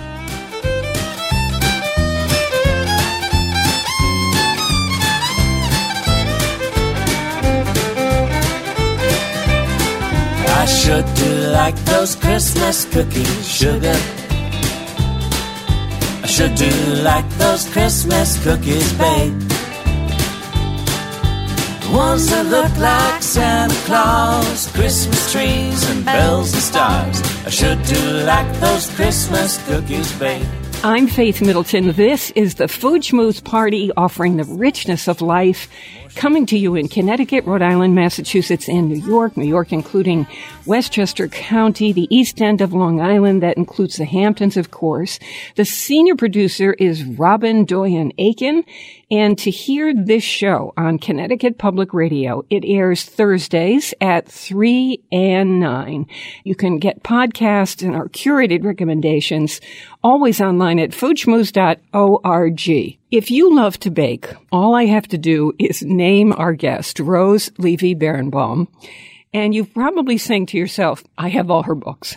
[10.65, 14.01] should do like those Christmas cookies, sugar.
[16.23, 16.71] I should do
[17.03, 19.58] like those Christmas cookies, babe.
[21.93, 27.23] Ones that look like Santa Claus, Christmas trees and bells and stars.
[27.47, 30.47] I should do like those Christmas cookies, babe.
[30.85, 31.93] I'm Faith Middleton.
[31.93, 35.69] This is the Food Schmooze Party offering the richness of life.
[36.15, 39.37] Coming to you in Connecticut, Rhode Island, Massachusetts, and New York.
[39.37, 40.27] New York including
[40.67, 43.43] Westchester County, the east end of Long Island.
[43.43, 45.19] That includes the Hamptons, of course.
[45.57, 48.65] The senior producer is Robin Doyen Aiken.
[49.11, 55.59] And to hear this show on Connecticut Public Radio, it airs Thursdays at 3 and
[55.59, 56.07] 9.
[56.45, 59.63] You can get podcasts and our curated recommendations
[60.05, 62.99] always online at foodschmooze.org.
[63.11, 67.51] If you love to bake, all I have to do is name our guest, Rose
[67.57, 68.69] Levy Beranbaum.
[69.33, 72.17] And you've probably saying to yourself, I have all her books.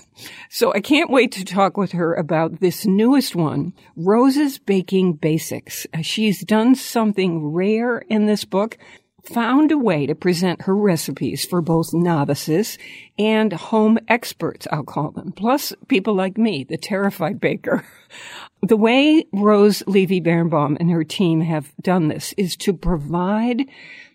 [0.50, 5.86] So I can't wait to talk with her about this newest one, Rose's Baking Basics.
[5.94, 8.78] Uh, She's done something rare in this book,
[9.24, 12.78] found a way to present her recipes for both novices
[13.20, 17.86] and home experts, I'll call them, plus people like me, the terrified baker.
[18.64, 23.64] The way Rose Levy Beranbaum and her team have done this is to provide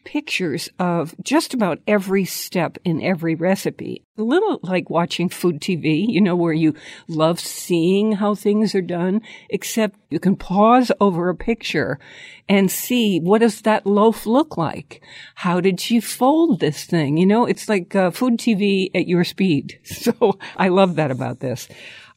[0.07, 4.05] pictures of just about every step in every recipe.
[4.17, 6.75] A little like watching food TV, you know, where you
[7.09, 11.99] love seeing how things are done, except you can pause over a picture
[12.49, 15.03] and see what does that loaf look like?
[15.35, 17.19] How did she fold this thing?
[17.19, 19.79] You know, it's like uh, food TV at your speed.
[20.07, 21.67] So I love that about this.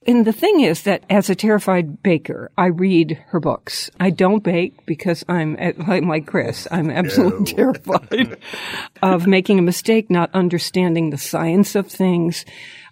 [0.10, 3.92] And the thing is that as a terrified baker, I read her books.
[4.00, 6.68] I don't bake because I'm at, like, like Chris.
[6.72, 8.40] I'm absolutely terrified
[9.04, 12.44] of making a mistake, not understanding the science of things.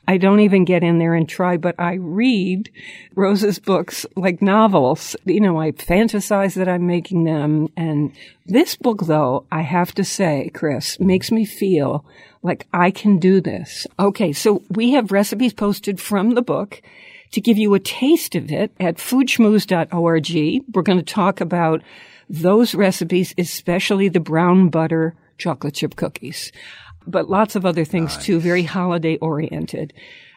[0.07, 2.71] I don't even get in there and try, but I read
[3.15, 5.15] Rose's books like novels.
[5.25, 7.67] You know, I fantasize that I'm making them.
[7.75, 8.13] And
[8.45, 12.05] this book, though, I have to say, Chris, makes me feel
[12.41, 13.85] like I can do this.
[13.99, 14.31] Okay.
[14.31, 16.81] So we have recipes posted from the book
[17.31, 20.63] to give you a taste of it at foodschmooze.org.
[20.73, 21.81] We're going to talk about
[22.29, 26.51] those recipes, especially the brown butter chocolate chip cookies,
[27.07, 29.93] but lots of other things too, very holiday oriented.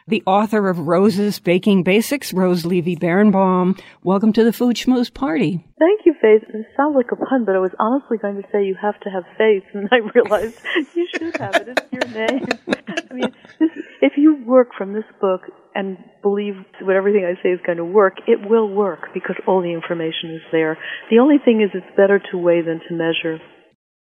[0.07, 3.79] The author of Rose's Baking Basics, Rose Levy Beranbaum.
[4.03, 5.63] Welcome to the Food Schmooze Party.
[5.77, 6.43] Thank you, Faith.
[6.49, 9.09] It sounds like a pun, but I was honestly going to say you have to
[9.09, 10.59] have faith, and I realized
[10.95, 11.67] you should have it.
[11.77, 12.47] It's your name.
[12.87, 13.69] I mean, this,
[14.01, 15.41] if you work from this book
[15.75, 19.61] and believe what everything I say is going to work, it will work because all
[19.61, 20.77] the information is there.
[21.11, 23.39] The only thing is it's better to weigh than to measure.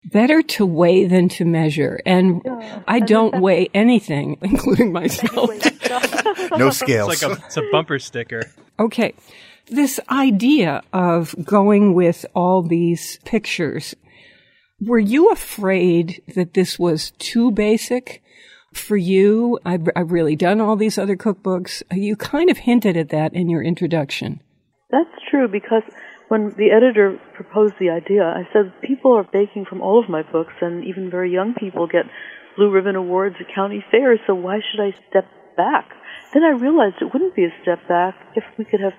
[0.05, 2.01] Better to weigh than to measure.
[2.07, 2.41] And
[2.87, 5.51] I don't weigh anything, including myself.
[6.57, 7.13] No scales.
[7.13, 8.43] It's like a, it's a bumper sticker.
[8.79, 9.15] Okay.
[9.67, 13.95] This idea of going with all these pictures,
[14.81, 18.23] were you afraid that this was too basic
[18.73, 19.59] for you?
[19.65, 21.83] I've, I've really done all these other cookbooks.
[21.93, 24.43] You kind of hinted at that in your introduction.
[24.91, 25.83] That's true because
[26.29, 30.23] when the editor proposed the idea, I said people are baking from all of my
[30.23, 32.05] books, and even very young people get
[32.57, 35.27] Blue Ribbon Awards at county fairs, so why should I step
[35.57, 35.89] back?
[36.35, 38.93] Then I realized it wouldn't be a step back if we could have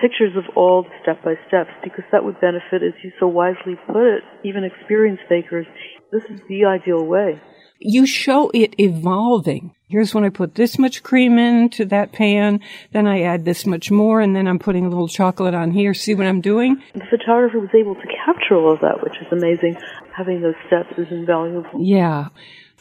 [0.00, 3.76] pictures of all the step by steps, because that would benefit, as you so wisely
[3.86, 5.66] put it, even experienced bakers.
[6.10, 7.40] This is the ideal way.
[7.78, 9.74] You show it evolving.
[9.88, 12.60] Here's when I put this much cream into that pan,
[12.92, 15.94] then I add this much more, and then I'm putting a little chocolate on here.
[15.94, 16.82] See what I'm doing?
[16.94, 19.76] The photographer was able to capture all of that, which is amazing.
[20.16, 21.80] Having those steps is invaluable.
[21.80, 22.28] Yeah.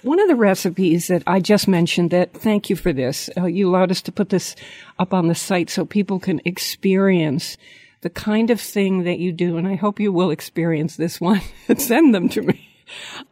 [0.03, 3.29] One of the recipes that I just mentioned that, thank you for this.
[3.37, 4.55] Uh, you allowed us to put this
[4.99, 7.57] up on the site so people can experience
[8.01, 9.57] the kind of thing that you do.
[9.57, 12.72] And I hope you will experience this one and send them to me.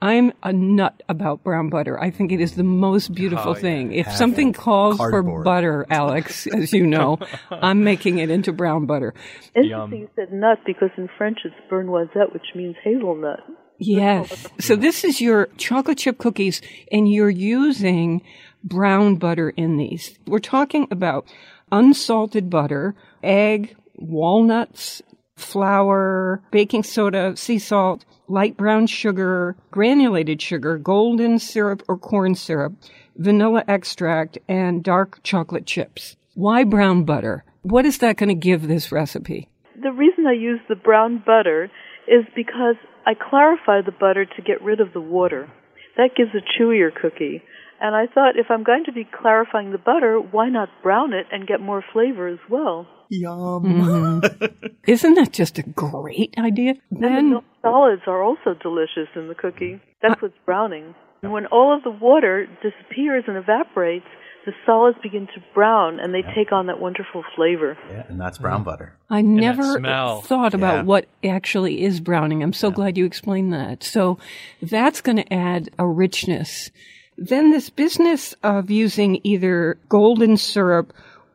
[0.02, 2.00] I'm a nut about brown butter.
[2.00, 3.62] I think it is the most beautiful Oh, yeah.
[3.62, 3.92] thing.
[3.94, 4.56] If Have something it.
[4.56, 7.20] calls for butter, Alex, as you know,
[7.52, 9.14] I'm making it into brown butter.
[9.56, 13.40] Interesting you said nut because in French it's beurre noisette, which means hazelnut.
[13.78, 14.48] Yes.
[14.60, 18.22] So this is your chocolate chip cookies and you're using
[18.64, 20.18] brown butter in these.
[20.28, 21.26] We're talking about
[21.72, 22.94] unsalted butter,
[23.24, 25.02] egg, walnuts,
[25.42, 32.74] flour, baking soda, sea salt, light brown sugar, granulated sugar, golden syrup or corn syrup,
[33.18, 36.16] vanilla extract, and dark chocolate chips.
[36.34, 37.44] Why brown butter?
[37.64, 39.48] What is that going to give this recipe?
[39.82, 41.70] The reason I use the brown butter
[42.08, 42.76] is because
[43.06, 45.52] I clarify the butter to get rid of the water.
[45.98, 47.44] That gives a chewier cookie.
[47.80, 51.26] And I thought if I'm going to be clarifying the butter, why not brown it
[51.32, 52.88] and get more flavor as well?
[53.12, 53.64] Yum.
[53.64, 54.66] Mm-hmm.
[54.88, 56.76] Isn't that just a great idea?
[56.90, 59.82] And Then the milk solids are also delicious in the cookie.
[60.02, 60.96] That's what's browning.
[61.22, 64.06] And when all of the water disappears and evaporates,
[64.46, 67.78] the solids begin to brown and they take on that wonderful flavor.
[67.90, 68.64] Yeah, and that's brown mm-hmm.
[68.64, 68.96] butter.
[69.10, 69.80] I never
[70.22, 70.84] thought about Yeah.
[70.84, 72.42] what actually is browning.
[72.42, 73.84] I'm so glad you explained that.
[73.84, 74.18] So
[74.62, 76.72] that's going to add a richness.
[77.18, 80.92] Then this business of using either golden syrup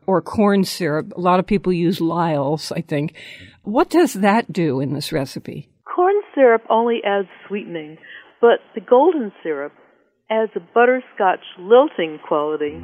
[0.07, 3.13] or corn syrup, a lot of people use Lyle's, I think.
[3.63, 5.69] What does that do in this recipe?
[5.83, 7.97] Corn syrup only adds sweetening,
[8.41, 9.73] but the golden syrup
[10.29, 12.79] adds a butterscotch lilting quality.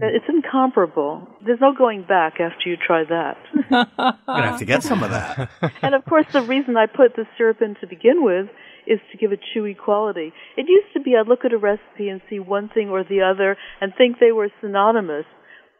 [0.00, 1.26] It's incomparable.
[1.44, 3.36] There's no going back after you try that.
[3.70, 3.86] You're
[4.26, 5.50] gonna have to get some of that.
[5.82, 8.48] and of course, the reason I put the syrup in to begin with
[8.86, 10.32] is to give a chewy quality.
[10.56, 13.22] It used to be I'd look at a recipe and see one thing or the
[13.22, 15.26] other and think they were synonymous.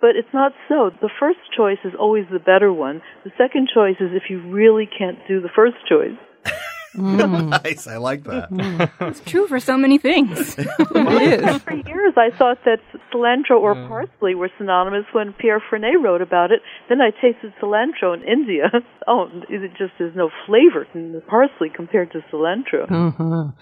[0.00, 0.90] But it's not so.
[1.00, 3.02] The first choice is always the better one.
[3.24, 6.16] The second choice is if you really can't do the first choice.
[6.94, 7.48] Mm.
[7.64, 7.86] nice.
[7.86, 8.50] I like that.
[8.50, 9.04] Mm-hmm.
[9.04, 10.56] It's true for so many things.
[10.98, 11.62] It is.
[11.62, 12.80] For years, I thought that
[13.12, 13.88] cilantro or mm.
[13.88, 16.60] parsley were synonymous when Pierre Fernet wrote about it.
[16.88, 18.70] Then I tasted cilantro in India.
[19.06, 22.90] Oh, it just there's no flavor in the parsley compared to cilantro.
[22.90, 23.52] Uh-huh.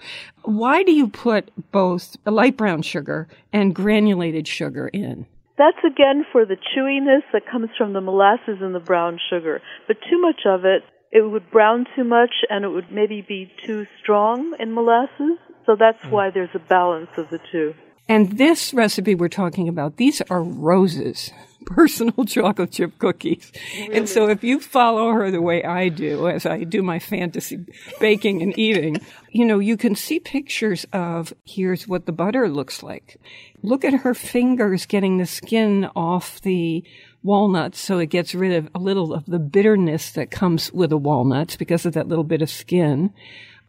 [0.43, 5.25] Why do you put both light brown sugar and granulated sugar in?
[5.57, 9.61] That's again for the chewiness that comes from the molasses and the brown sugar.
[9.87, 13.51] But too much of it, it would brown too much and it would maybe be
[13.65, 15.39] too strong in molasses.
[15.65, 16.11] So that's hmm.
[16.11, 17.73] why there's a balance of the two.
[18.09, 21.31] And this recipe we're talking about, these are roses,
[21.65, 23.51] personal chocolate chip cookies.
[23.91, 27.65] And so if you follow her the way I do, as I do my fantasy
[27.99, 28.97] baking and eating,
[29.29, 33.19] you know, you can see pictures of here's what the butter looks like.
[33.61, 36.83] Look at her fingers getting the skin off the
[37.23, 40.97] walnuts so it gets rid of a little of the bitterness that comes with the
[40.97, 43.13] walnuts because of that little bit of skin.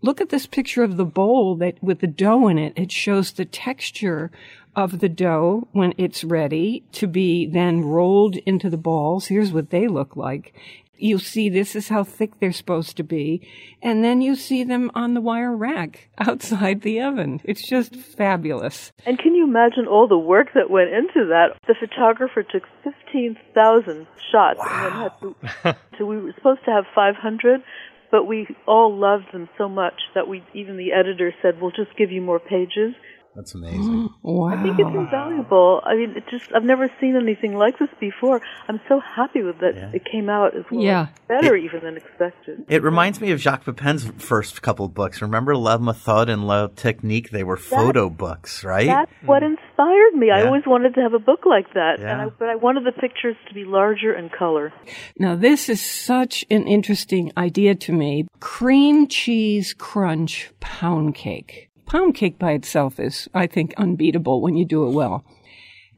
[0.01, 2.73] Look at this picture of the bowl that with the dough in it.
[2.77, 4.31] It shows the texture
[4.77, 9.27] of the dough when it's ready to be then rolled into the balls.
[9.27, 10.55] Here's what they look like.
[11.01, 13.49] You see this is how thick they're supposed to be.
[13.83, 17.41] And then you see them on the wire rack outside the oven.
[17.45, 18.93] It's just fabulous.
[19.05, 21.57] And can you imagine all the work that went into that?
[21.67, 26.85] The photographer took 15,000 shots and then had to, so we were supposed to have
[26.95, 27.63] 500,
[28.11, 31.97] but we all loved them so much that we, even the editor said, we'll just
[31.97, 32.95] give you more pages.
[33.39, 34.11] That's amazing.
[34.29, 34.49] Wow.
[34.49, 35.81] I think it's invaluable.
[35.85, 38.43] I mean, it just, I've never seen anything like this before.
[38.69, 40.83] I'm so happy with that it came out as well.
[40.83, 41.07] Yeah.
[41.29, 42.65] Better even than expected.
[42.69, 45.23] It reminds me of Jacques Pepin's first couple of books.
[45.23, 47.31] Remember La Méthode and La Technique?
[47.31, 48.87] They were photo books, right?
[48.87, 49.53] That's what hmm.
[49.53, 50.31] inspired me.
[50.31, 52.13] I always wanted to have a book like that, Yeah.
[52.13, 54.73] and I, but I wanted the pictures to be larger in color.
[55.19, 58.27] Now, this is such an interesting idea to me.
[58.41, 61.68] Cream cheese crunch pound cake.
[61.89, 65.25] Pound cake by itself is, I think, unbeatable when you do it well.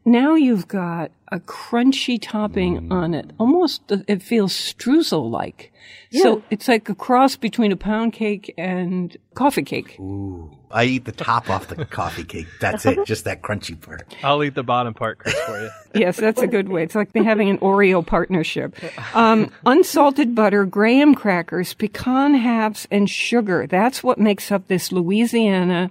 [0.04, 3.30] Now you've got a crunchy topping on it.
[3.38, 5.72] Almost, it feels streusel like.
[6.10, 6.22] Yeah.
[6.22, 9.98] So it's like a cross between a pound cake and coffee cake.
[10.00, 10.50] Ooh.
[10.72, 12.46] I eat the top off the coffee cake.
[12.60, 13.04] That's it.
[13.04, 14.14] Just that crunchy part.
[14.22, 15.70] I'll eat the bottom part, Chris, for you.
[15.92, 16.84] Yes, that's a good way.
[16.84, 18.76] It's like they're having an Oreo partnership.
[19.12, 23.66] Um, unsalted butter, graham crackers, pecan halves, and sugar.
[23.66, 25.90] That's what makes up this Louisiana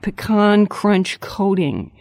[0.00, 1.92] pecan crunch coating.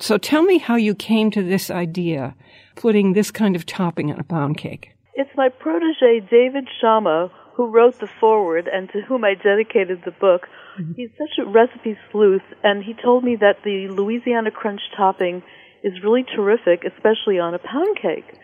[0.00, 2.34] So tell me how you came to this idea,
[2.74, 4.96] putting this kind of topping on a pound cake.
[5.14, 10.12] It's my protege, David Shamah, who wrote the foreword and to whom I dedicated the
[10.12, 10.48] book.
[10.80, 10.92] Mm-hmm.
[10.96, 15.42] He's such a recipe sleuth, and he told me that the Louisiana Crunch topping
[15.84, 18.38] is really terrific, especially on a pound cake.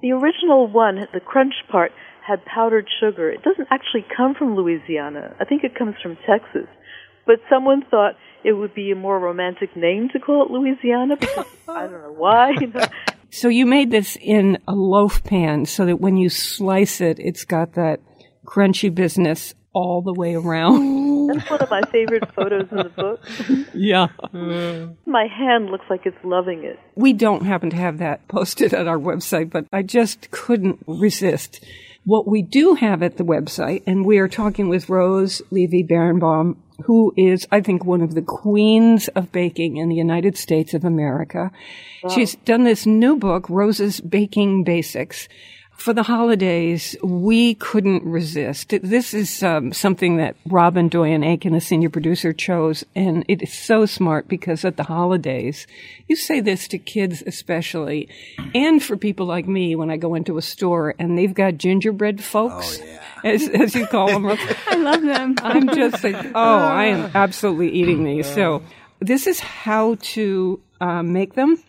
[0.00, 1.92] The original one, the crunch part,
[2.26, 3.30] had powdered sugar.
[3.30, 5.36] It doesn't actually come from Louisiana.
[5.38, 6.68] I think it comes from Texas.
[7.26, 11.46] But someone thought it would be a more romantic name to call it Louisiana because
[11.68, 12.50] I don't know why.
[12.60, 12.86] You know.
[13.30, 17.44] So you made this in a loaf pan so that when you slice it, it's
[17.44, 17.98] got that
[18.46, 21.26] crunchy business all the way around.
[21.34, 23.20] That's one of my favorite photos in the book.
[23.74, 24.06] yeah.
[24.32, 24.94] Mm.
[25.04, 26.78] My hand looks like it's loving it.
[26.94, 31.64] We don't happen to have that posted on our website, but I just couldn't resist.
[32.04, 36.56] What we do have at the website, and we are talking with Rose Levy Beranbaum,
[36.84, 40.84] who is, I think, one of the queens of baking in the United States of
[40.84, 41.50] America.
[42.14, 45.28] She's done this new book, Rose's Baking Basics.
[45.76, 48.72] For the holidays, we couldn't resist.
[48.82, 53.52] This is um, something that Robin Doyen Aiken, the senior producer, chose, and it is
[53.52, 55.66] so smart because at the holidays,
[56.08, 58.08] you say this to kids especially,
[58.54, 62.22] and for people like me when I go into a store and they've got gingerbread
[62.22, 62.80] folks,
[63.24, 64.26] as, as you call them.
[64.68, 65.34] I love them.
[65.42, 68.32] I'm just like, oh, I am absolutely eating these.
[68.32, 68.62] So
[69.00, 71.62] this is how to uh, make them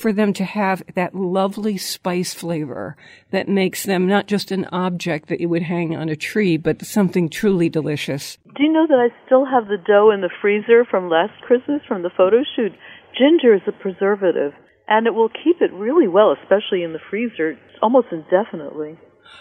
[0.00, 2.96] for them to have that lovely spice flavor
[3.30, 6.84] that makes them not just an object that you would hang on a tree, but
[6.84, 8.38] something truly delicious.
[8.56, 11.82] Do you know that I still have the dough in the freezer from last Christmas
[11.86, 12.72] from the photo shoot?
[13.16, 14.52] Ginger is a preservative,
[14.88, 18.98] and it will keep it really well, especially in the freezer, almost indefinitely.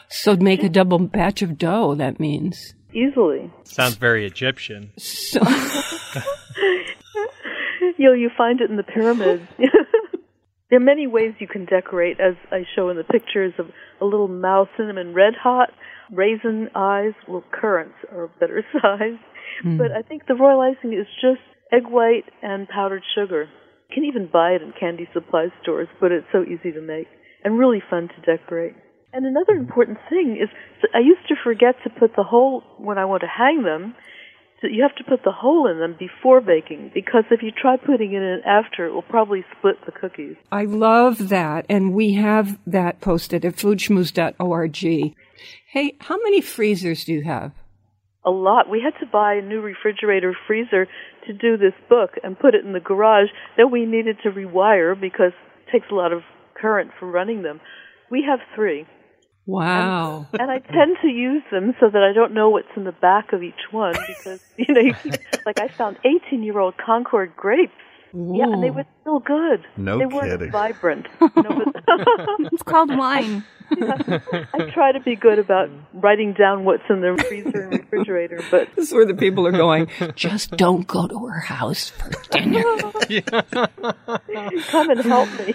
[0.10, 2.76] So make a double batch of dough, that means.
[2.94, 3.52] Easily.
[3.64, 4.92] Sounds very Egyptian.
[4.98, 5.40] So,
[7.98, 9.48] you know, you find it in the pyramids.
[10.70, 13.68] there are many ways you can decorate, as I show in the pictures of
[14.02, 15.70] a little mouse cinnamon red hot,
[16.12, 19.20] raisin eyes, well, currants are a better size.
[19.64, 19.78] Hmm.
[19.78, 21.42] But I think the royal icing is just
[21.72, 23.50] egg white and powdered sugar.
[23.90, 27.08] You can even buy it in candy supply stores, but it's so easy to make
[27.44, 28.76] and really fun to decorate.
[29.12, 30.50] And another important thing is
[30.94, 33.96] I used to forget to put the hole when I want to hang them.
[34.62, 37.78] So you have to put the hole in them before baking because if you try
[37.78, 40.36] putting it in after, it will probably split the cookies.
[40.52, 44.78] I love that, and we have that posted at foodschmooze.org.
[45.72, 47.54] Hey, how many freezers do you have?
[48.26, 48.70] A lot.
[48.70, 50.88] We had to buy a new refrigerator freezer
[51.26, 53.30] to do this book and put it in the garage.
[53.56, 56.22] Then we needed to rewire because it takes a lot of
[56.60, 57.62] current for running them.
[58.12, 58.86] We have three.
[59.50, 60.28] Wow.
[60.34, 63.34] and I tend to use them so that I don't know what's in the back
[63.34, 67.74] of each one because you know, you keep, like I found 18-year-old Concord grapes.
[68.14, 69.66] Yeah, and they were still good.
[69.78, 70.52] No they weren't kidding.
[70.52, 71.08] vibrant.
[71.20, 71.84] No, but
[72.54, 73.44] It's called wine.
[73.72, 78.68] I try to be good about writing down what's in the freezer and refrigerator, but
[78.76, 79.88] This is where the people are going.
[80.16, 82.64] Just don't go to her house for dinner.
[84.68, 85.54] come and help me.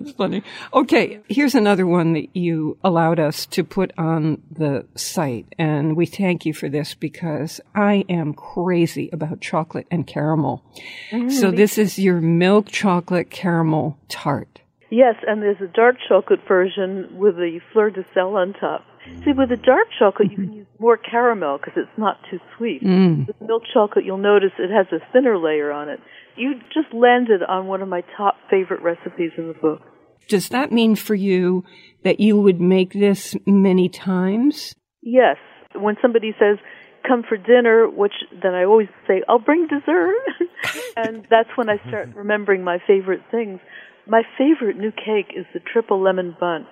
[0.00, 0.42] It's funny.
[0.74, 6.06] Okay, here's another one that you allowed us to put on the site, and we
[6.06, 10.62] thank you for this because I am crazy about chocolate and caramel.
[11.10, 14.60] Mm, so this is your milk chocolate caramel tart.
[14.90, 18.84] Yes, and there's a dark chocolate version with the fleur de sel on top.
[19.24, 22.82] See, with the dark chocolate, you can use more caramel because it's not too sweet.
[22.82, 23.26] Mm.
[23.26, 26.00] With milk chocolate, you'll notice it has a thinner layer on it.
[26.36, 29.80] You just landed on one of my top favorite recipes in the book.
[30.28, 31.64] Does that mean for you
[32.04, 34.74] that you would make this many times?
[35.00, 35.36] Yes,
[35.74, 36.58] when somebody says,
[37.06, 40.14] come for dinner, which then I always say, I'll bring dessert.
[40.96, 43.60] and that's when I start remembering my favorite things.
[44.06, 46.66] My favorite new cake is the triple lemon bun.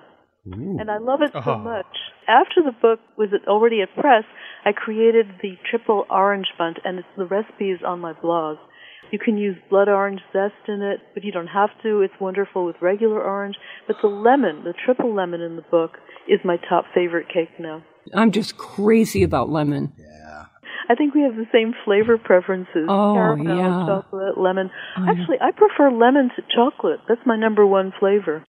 [0.79, 1.57] And I love it so uh-huh.
[1.57, 1.85] much.
[2.27, 4.23] After the book was already at press,
[4.65, 8.57] I created the triple orange bun, and it's, the recipe is on my blog.
[9.11, 12.01] You can use blood orange zest in it, but you don't have to.
[12.01, 13.55] It's wonderful with regular orange.
[13.87, 15.97] But the lemon, the triple lemon in the book,
[16.27, 17.83] is my top favorite cake now.
[18.13, 19.93] I'm just crazy about lemon.
[19.97, 20.45] Yeah.
[20.89, 22.87] I think we have the same flavor preferences.
[22.87, 23.85] Oh, Caramel, yeah.
[23.87, 24.69] chocolate, lemon.
[24.97, 25.11] Oh, know.
[25.11, 26.99] Actually, I prefer lemon to chocolate.
[27.07, 28.45] That's my number one flavor.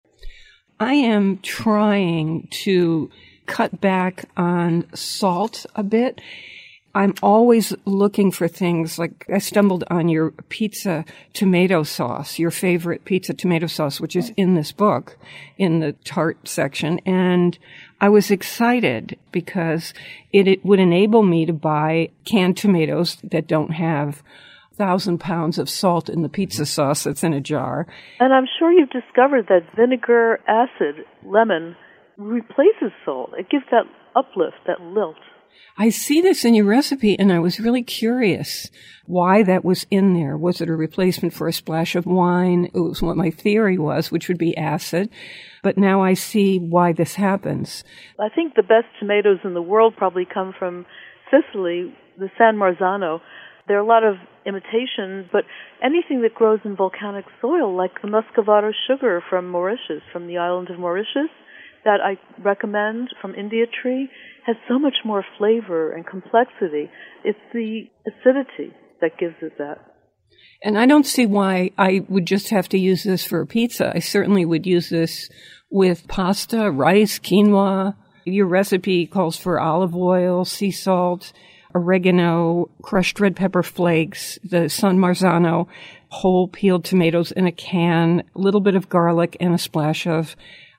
[0.78, 3.10] I am trying to
[3.46, 6.20] cut back on salt a bit.
[6.96, 13.04] I'm always looking for things like I stumbled on your pizza tomato sauce, your favorite
[13.04, 15.18] pizza tomato sauce, which is in this book
[15.58, 16.98] in the tart section.
[17.04, 17.58] And
[18.00, 19.92] I was excited because
[20.32, 24.22] it, it would enable me to buy canned tomatoes that don't have
[24.74, 27.86] thousand pounds of salt in the pizza sauce that's in a jar.
[28.20, 31.76] And I'm sure you've discovered that vinegar, acid, lemon
[32.16, 33.32] replaces salt.
[33.38, 33.84] It gives that
[34.14, 35.16] uplift, that lilt.
[35.78, 38.70] I see this in your recipe and I was really curious
[39.06, 40.36] why that was in there.
[40.36, 42.70] Was it a replacement for a splash of wine?
[42.72, 45.10] It was what my theory was, which would be acid.
[45.62, 47.84] But now I see why this happens.
[48.18, 50.86] I think the best tomatoes in the world probably come from
[51.30, 53.20] Sicily, the San Marzano.
[53.68, 54.14] There are a lot of
[54.46, 55.44] imitations, but
[55.82, 60.70] anything that grows in volcanic soil, like the muscovado sugar from Mauritius, from the island
[60.70, 61.30] of Mauritius,
[61.86, 64.10] that I recommend from India tree,
[64.44, 66.90] has so much more flavor and complexity.
[67.24, 69.78] It's the acidity that gives it that.
[70.62, 73.92] And I don't see why I would just have to use this for a pizza.
[73.94, 75.30] I certainly would use this
[75.70, 77.94] with pasta, rice, quinoa.
[78.24, 81.32] Your recipe calls for olive oil, sea salt,
[81.74, 85.68] oregano, crushed red pepper flakes, the San Marzano,
[86.08, 90.34] whole peeled tomatoes in a can, a little bit of garlic, and a splash of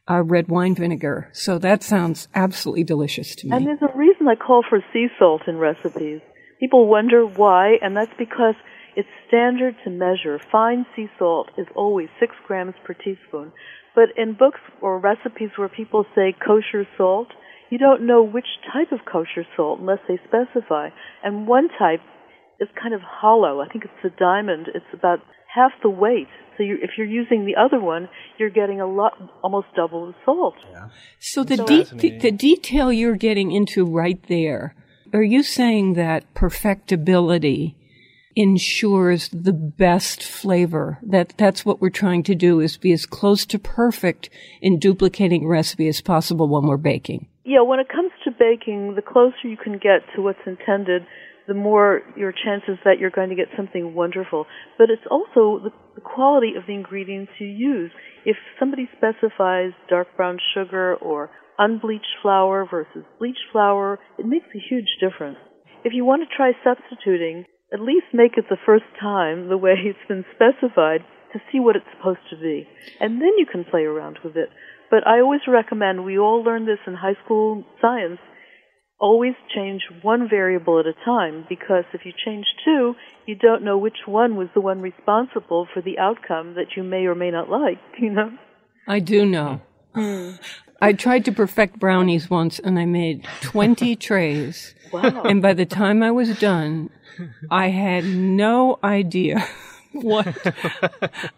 [0.09, 1.29] uh, red wine vinegar.
[1.33, 3.55] So that sounds absolutely delicious to me.
[3.55, 6.21] And there's a reason I call for sea salt in recipes.
[6.59, 8.55] People wonder why, and that's because
[8.95, 10.39] it's standard to measure.
[10.51, 13.51] Fine sea salt is always six grams per teaspoon.
[13.93, 17.27] But in books or recipes where people say kosher salt,
[17.69, 20.89] you don't know which type of kosher salt unless they specify.
[21.23, 22.01] And one type
[22.59, 23.61] is kind of hollow.
[23.61, 24.67] I think it's a diamond.
[24.73, 25.19] It's about
[25.59, 26.27] half the weight.
[26.55, 28.03] So you, if you're using the other one,
[28.39, 30.55] you're getting a lot, almost double the salt.
[31.19, 34.63] So the, So- de- the the detail you're getting into right there,
[35.13, 37.75] are you saying that perfectibility
[38.35, 40.99] ensures the best flavor?
[41.03, 44.29] That that's what we're trying to do is be as close to perfect
[44.61, 47.27] in duplicating a recipe as possible when we're baking.
[47.43, 51.05] Yeah, when it comes to baking, the closer you can get to what's intended,
[51.47, 54.45] the more your chances that you're going to get something wonderful.
[54.77, 57.91] But it's also the, the quality of the ingredients you use.
[58.25, 64.59] If somebody specifies dark brown sugar or unbleached flour versus bleached flour, it makes a
[64.69, 65.37] huge difference.
[65.83, 69.75] If you want to try substituting, at least make it the first time the way
[69.77, 71.01] it's been specified
[71.33, 72.67] to see what it's supposed to be.
[72.99, 74.49] And then you can play around with it.
[74.89, 78.19] But I always recommend, we all learned this in high school science,
[78.99, 82.95] always change one variable at a time because if you change two,
[83.25, 87.05] you don't know which one was the one responsible for the outcome that you may
[87.05, 88.31] or may not like, you know?
[88.87, 89.61] I do know.
[89.93, 90.31] Hmm.
[90.79, 94.75] I tried to perfect brownies once and I made 20 trays.
[94.91, 95.23] Wow.
[95.23, 96.89] And by the time I was done,
[97.49, 99.47] I had no idea
[99.93, 100.27] what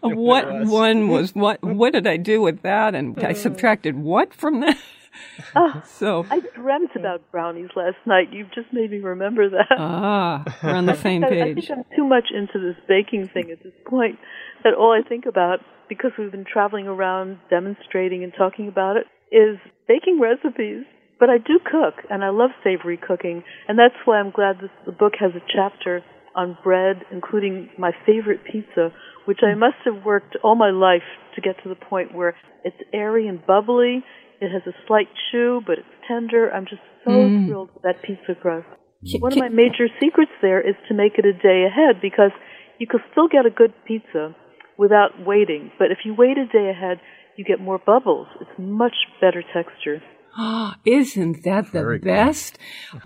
[0.02, 3.38] what one was what what did I do with that and I hmm.
[3.38, 4.76] subtracted what from that?
[5.56, 8.32] Oh, So I dreamt about brownies last night.
[8.32, 9.66] You've just made me remember that.
[9.78, 11.66] ah, we're on the same I- I page.
[11.66, 14.18] think I'm too much into this baking thing at this point
[14.64, 19.06] that all I think about, because we've been traveling around demonstrating and talking about it,
[19.34, 19.58] is
[19.88, 20.84] baking recipes.
[21.18, 24.70] But I do cook, and I love savory cooking, and that's why I'm glad this
[24.86, 26.02] the book has a chapter
[26.34, 28.90] on bread, including my favorite pizza,
[29.26, 31.02] which I must have worked all my life
[31.34, 34.02] to get to the point where it's airy and bubbly.
[34.40, 36.50] It has a slight chew, but it's tender.
[36.52, 37.46] I'm just so Mm.
[37.46, 38.66] thrilled with that pizza crust.
[39.20, 42.32] One of my major secrets there is to make it a day ahead because
[42.78, 44.34] you can still get a good pizza
[44.76, 45.70] without waiting.
[45.78, 47.00] But if you wait a day ahead,
[47.36, 48.28] you get more bubbles.
[48.40, 50.02] It's much better texture.
[50.36, 52.58] Ah, isn't that the best?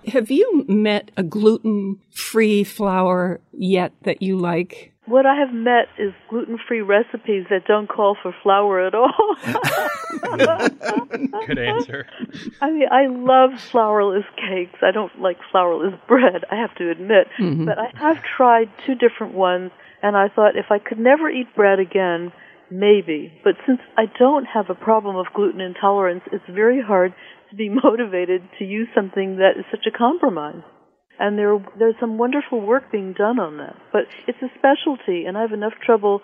[0.07, 4.93] Have you met a gluten-free flour yet that you like?
[5.07, 9.35] What I have met is gluten-free recipes that don't call for flour at all.
[11.45, 12.07] Good answer.
[12.61, 14.79] I mean, I love flourless cakes.
[14.81, 17.27] I don't like flourless bread, I have to admit.
[17.39, 17.65] Mhm.
[17.65, 21.53] But I have tried two different ones, and I thought if I could never eat
[21.55, 22.31] bread again,
[22.71, 23.31] maybe.
[23.43, 27.13] But since I don't have a problem of gluten intolerance, it's very hard
[27.51, 30.63] to be motivated to use something that is such a compromise.
[31.19, 33.75] And there, there's some wonderful work being done on that.
[33.93, 36.21] But it's a specialty, and I have enough trouble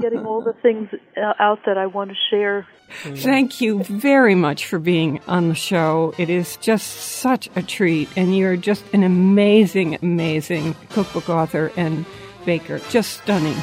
[0.00, 2.66] getting all the things uh, out that I want to share.
[2.88, 6.14] Thank you very much for being on the show.
[6.18, 12.04] It is just such a treat, and you're just an amazing, amazing cookbook author and
[12.44, 12.78] baker.
[12.90, 13.56] Just stunning.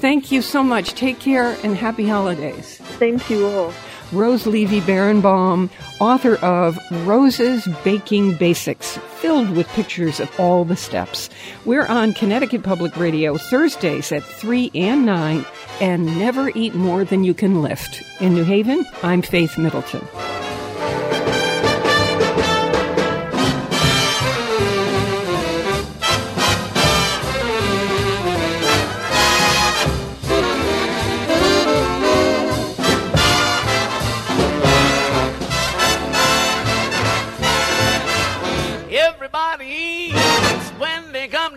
[0.00, 0.94] Thank you so much.
[0.94, 2.80] Take care and happy holidays.
[2.98, 3.72] Same to you all.
[4.12, 11.30] Rose Levy Beranbaum, author of Rose's Baking Basics, filled with pictures of all the steps.
[11.64, 15.44] We're on Connecticut Public Radio Thursdays at 3 and 9,
[15.80, 18.02] and never eat more than you can lift.
[18.20, 20.06] In New Haven, I'm Faith Middleton.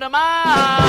[0.05, 0.84] Everybody